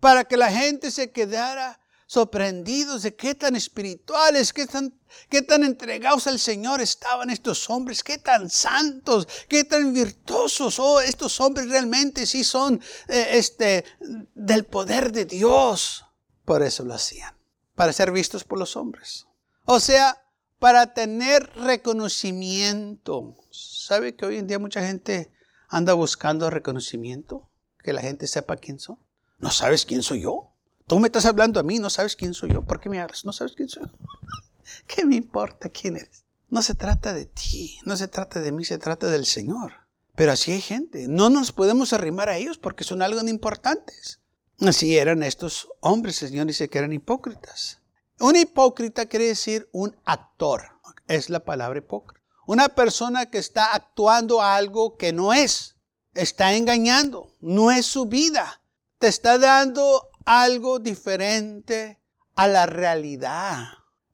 para 0.00 0.24
que 0.24 0.36
la 0.36 0.50
gente 0.50 0.90
se 0.90 1.12
quedara 1.12 1.78
sorprendidos 2.12 3.04
de 3.04 3.16
qué 3.16 3.34
tan 3.34 3.56
espirituales, 3.56 4.52
qué 4.52 4.66
tan, 4.66 4.92
qué 5.30 5.40
tan 5.40 5.64
entregados 5.64 6.26
al 6.26 6.38
Señor 6.38 6.82
estaban 6.82 7.30
estos 7.30 7.70
hombres, 7.70 8.04
qué 8.04 8.18
tan 8.18 8.50
santos, 8.50 9.26
qué 9.48 9.64
tan 9.64 9.94
virtuosos. 9.94 10.78
Oh, 10.78 11.00
estos 11.00 11.40
hombres 11.40 11.70
realmente 11.70 12.26
sí 12.26 12.44
son 12.44 12.82
eh, 13.08 13.28
este, 13.32 13.86
del 14.34 14.66
poder 14.66 15.10
de 15.10 15.24
Dios. 15.24 16.04
Por 16.44 16.62
eso 16.62 16.84
lo 16.84 16.92
hacían, 16.92 17.34
para 17.74 17.94
ser 17.94 18.10
vistos 18.10 18.44
por 18.44 18.58
los 18.58 18.76
hombres. 18.76 19.26
O 19.64 19.80
sea, 19.80 20.22
para 20.58 20.92
tener 20.92 21.50
reconocimiento. 21.54 23.36
¿Sabe 23.82 24.14
que 24.14 24.24
hoy 24.24 24.36
en 24.36 24.46
día 24.46 24.60
mucha 24.60 24.86
gente 24.86 25.32
anda 25.68 25.94
buscando 25.94 26.50
reconocimiento? 26.50 27.50
Que 27.82 27.92
la 27.92 28.00
gente 28.00 28.28
sepa 28.28 28.56
quién 28.56 28.78
son. 28.78 28.96
¿No 29.40 29.50
sabes 29.50 29.84
quién 29.84 30.04
soy 30.04 30.22
yo? 30.22 30.52
Tú 30.86 31.00
me 31.00 31.08
estás 31.08 31.26
hablando 31.26 31.58
a 31.58 31.64
mí, 31.64 31.80
no 31.80 31.90
sabes 31.90 32.14
quién 32.14 32.32
soy 32.32 32.52
yo. 32.52 32.62
¿Por 32.62 32.78
qué 32.78 32.88
me 32.88 33.00
hablas? 33.00 33.24
No 33.24 33.32
sabes 33.32 33.54
quién 33.56 33.68
soy 33.68 33.86
yo. 33.86 33.92
¿Qué 34.86 35.04
me 35.04 35.16
importa 35.16 35.68
quién 35.68 35.96
eres? 35.96 36.24
No 36.48 36.62
se 36.62 36.76
trata 36.76 37.12
de 37.12 37.26
ti, 37.26 37.80
no 37.84 37.96
se 37.96 38.06
trata 38.06 38.38
de 38.38 38.52
mí, 38.52 38.64
se 38.64 38.78
trata 38.78 39.08
del 39.08 39.26
Señor. 39.26 39.72
Pero 40.14 40.30
así 40.30 40.52
hay 40.52 40.60
gente. 40.60 41.08
No 41.08 41.28
nos 41.28 41.50
podemos 41.50 41.92
arrimar 41.92 42.28
a 42.28 42.36
ellos 42.36 42.58
porque 42.58 42.84
son 42.84 43.02
algo 43.02 43.20
importantes. 43.26 44.20
Así 44.60 44.96
eran 44.96 45.24
estos 45.24 45.68
hombres, 45.80 46.22
el 46.22 46.28
Señor 46.28 46.46
dice 46.46 46.68
que 46.68 46.78
eran 46.78 46.92
hipócritas. 46.92 47.80
Un 48.20 48.36
hipócrita 48.36 49.06
quiere 49.06 49.26
decir 49.26 49.68
un 49.72 49.96
actor. 50.04 50.78
Es 51.08 51.30
la 51.30 51.40
palabra 51.40 51.80
hipócrita. 51.80 52.21
Una 52.46 52.68
persona 52.70 53.26
que 53.26 53.38
está 53.38 53.74
actuando 53.74 54.42
algo 54.42 54.96
que 54.96 55.12
no 55.12 55.32
es. 55.32 55.76
Está 56.14 56.54
engañando. 56.54 57.32
No 57.40 57.70
es 57.70 57.86
su 57.86 58.06
vida. 58.06 58.62
Te 58.98 59.08
está 59.08 59.38
dando 59.38 60.10
algo 60.24 60.78
diferente 60.78 62.00
a 62.34 62.48
la 62.48 62.66
realidad. 62.66 63.68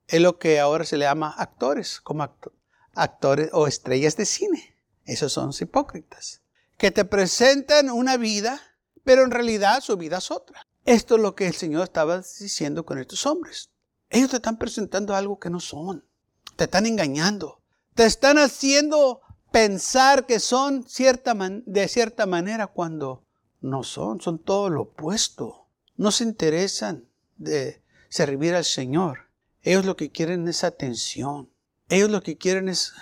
Es 0.07 0.21
lo 0.21 0.39
que 0.39 0.61
ahora 0.61 0.85
se 0.85 0.97
le 0.97 1.05
llama 1.05 1.35
actores, 1.37 2.01
como 2.01 2.29
actores 2.95 3.51
o 3.53 3.67
estrellas 3.67 4.17
de 4.17 4.27
cine. 4.27 4.77
Esos 5.05 5.33
son 5.33 5.53
hipócritas. 5.59 6.43
Que 6.77 6.91
te 6.91 7.05
presentan 7.05 7.91
una 7.91 8.17
vida, 8.17 8.61
pero 9.05 9.25
en 9.25 9.31
realidad 9.31 9.81
su 9.81 9.97
vida 9.97 10.19
es 10.19 10.31
otra. 10.31 10.67
Esto 10.85 11.17
es 11.17 11.23
lo 11.23 11.35
que 11.35 11.47
el 11.47 11.55
Señor 11.55 11.85
estaba 11.85 12.19
diciendo 12.19 12.85
con 12.87 12.99
estos 12.99 13.27
hombres. 13.27 13.71
Ellos 14.11 14.31
te 14.31 14.37
están 14.37 14.59
presentando 14.59 15.15
algo 15.15 15.39
que 15.39 15.51
no 15.51 15.61
son. 15.61 16.05
Te 16.57 16.65
están 16.65 16.87
engañando. 16.87 17.58
Te 17.99 18.07
están 18.07 18.39
haciendo 18.39 19.23
pensar 19.51 20.25
que 20.25 20.39
son 20.39 20.87
de 20.87 21.89
cierta 21.89 22.27
manera 22.27 22.69
cuando 22.69 23.25
no 23.61 23.83
son. 23.83 24.21
Son 24.21 24.39
todo 24.39 24.71
lo 24.71 24.83
opuesto 24.83 25.67
no 25.97 26.13
se 26.13 26.23
interesan 26.23 27.09
de 27.39 27.83
servir 28.09 28.55
al 28.55 28.65
Señor. 28.65 29.31
Ellos 29.63 29.85
lo 29.85 29.97
que 29.97 30.13
quieren 30.13 30.47
es 30.47 30.63
atención. 30.63 31.51
Ellos 31.89 32.09
lo 32.09 32.23
que 32.23 32.39
quieren 32.39 32.69
es 32.69 32.95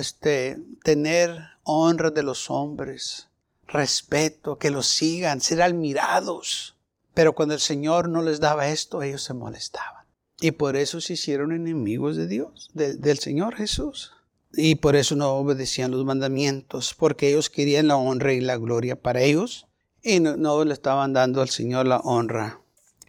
este, 0.00 0.58
tener 0.82 1.38
honra 1.64 2.10
de 2.10 2.22
los 2.22 2.48
hombres, 2.48 3.28
respeto, 3.66 4.56
que 4.56 4.70
los 4.70 4.86
sigan, 4.86 5.42
ser 5.42 5.60
admirados. 5.60 6.78
Pero 7.12 7.34
cuando 7.34 7.52
el 7.54 7.60
Señor 7.60 8.08
no 8.08 8.22
les 8.22 8.40
daba 8.40 8.68
esto, 8.68 9.02
ellos 9.02 9.22
se 9.22 9.34
molestaban. 9.34 9.97
Y 10.40 10.52
por 10.52 10.76
eso 10.76 11.00
se 11.00 11.14
hicieron 11.14 11.52
enemigos 11.52 12.16
de 12.16 12.26
Dios, 12.26 12.70
del 12.74 13.18
Señor 13.18 13.56
Jesús. 13.56 14.12
Y 14.52 14.76
por 14.76 14.96
eso 14.96 15.16
no 15.16 15.30
obedecían 15.32 15.90
los 15.90 16.04
mandamientos, 16.04 16.94
porque 16.94 17.28
ellos 17.28 17.50
querían 17.50 17.88
la 17.88 17.96
honra 17.96 18.32
y 18.32 18.40
la 18.40 18.56
gloria 18.56 19.00
para 19.00 19.20
ellos 19.22 19.68
y 20.02 20.20
no, 20.20 20.64
le 20.64 20.72
estaban 20.72 21.12
dando 21.12 21.42
al 21.42 21.48
Señor 21.48 21.86
la 21.86 21.98
honra 21.98 22.60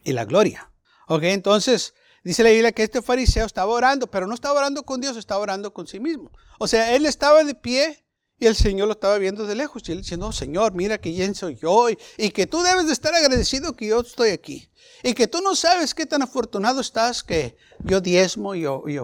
y 0.04 0.13
la 0.13 0.26
gloria. 0.26 0.72
Ok, 1.08 1.24
entonces 1.24 1.94
dice 2.24 2.44
la 2.44 2.50
Biblia 2.50 2.72
que 2.72 2.84
este 2.84 3.02
fariseo 3.02 3.46
estaba 3.46 3.72
orando, 3.72 4.08
pero 4.08 4.28
no 4.28 4.34
estaba 4.34 4.60
orando 4.60 4.84
con 4.84 5.02
Dios, 5.02 5.18
estaba 5.18 5.42
orando 5.42 5.74
con 5.74 5.88
sí 5.88 6.00
mismo. 6.00 6.32
O 6.58 6.68
sea, 6.68 6.96
él 6.96 7.06
estaba 7.06 7.44
de 7.44 7.56
pie 7.56 8.04
y 8.39 8.47
el 8.47 8.56
Señor 8.56 8.88
lo 8.88 8.93
estaba 8.93 9.17
viendo 9.17 9.45
de 9.45 9.56
lejos 9.56 9.88
y 9.88 9.91
él 9.91 9.99
diciendo, 9.99 10.32
Señor, 10.32 10.73
mira 10.73 10.97
que 10.97 11.13
quién 11.13 11.36
soy 11.36 11.56
yo 11.56 11.89
y, 11.89 12.30
que 12.32 12.47
tú 12.47 12.62
debes 12.62 12.88
de 12.88 12.93
estar 12.93 13.13
agradecido 13.13 13.75
que 13.75 13.88
yo 13.88 13.99
estoy 13.99 14.30
aquí. 14.30 14.69
Y 15.04 15.13
que 15.13 15.28
tú 15.28 15.41
no 15.41 15.56
sabes 15.56 15.93
qué 15.93 16.06
tan 16.06 16.21
afortunado 16.21 16.80
estás 16.80 17.23
que 17.23 17.58
yo 17.80 18.02
diezmo 18.02 18.56
y, 18.56 18.65
y. 18.65 18.99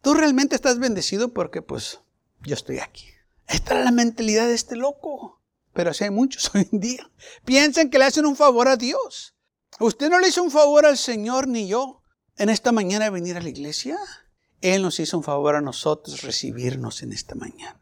Tú 0.00 0.14
realmente 0.14 0.54
estás 0.54 0.78
bendecido 0.78 1.32
porque 1.32 1.62
pues 1.62 2.00
yo 2.42 2.54
estoy 2.54 2.78
aquí. 2.78 3.06
Esta 3.48 3.78
es 3.78 3.84
la 3.84 3.90
mentalidad 3.90 4.46
de 4.46 4.54
este 4.54 4.76
loco. 4.76 5.40
Pero 5.72 5.90
así 5.90 6.04
hay 6.04 6.10
muchos 6.10 6.50
hoy 6.54 6.68
en 6.70 6.80
día. 6.80 7.10
Piensan 7.44 7.90
que 7.90 7.98
le 7.98 8.04
hacen 8.04 8.26
un 8.26 8.36
favor 8.36 8.68
a 8.68 8.76
Dios. 8.76 9.34
Usted 9.80 10.08
no 10.08 10.20
le 10.20 10.28
hizo 10.28 10.42
un 10.42 10.50
favor 10.50 10.86
al 10.86 10.98
Señor 10.98 11.48
ni 11.48 11.66
yo 11.66 12.02
en 12.36 12.48
esta 12.48 12.70
mañana 12.70 13.06
de 13.06 13.10
venir 13.10 13.36
a 13.36 13.40
la 13.40 13.48
iglesia. 13.48 13.98
Él 14.60 14.82
nos 14.82 15.00
hizo 15.00 15.16
un 15.16 15.24
favor 15.24 15.56
a 15.56 15.60
nosotros 15.60 16.22
recibirnos 16.22 17.02
en 17.02 17.12
esta 17.12 17.34
mañana. 17.34 17.81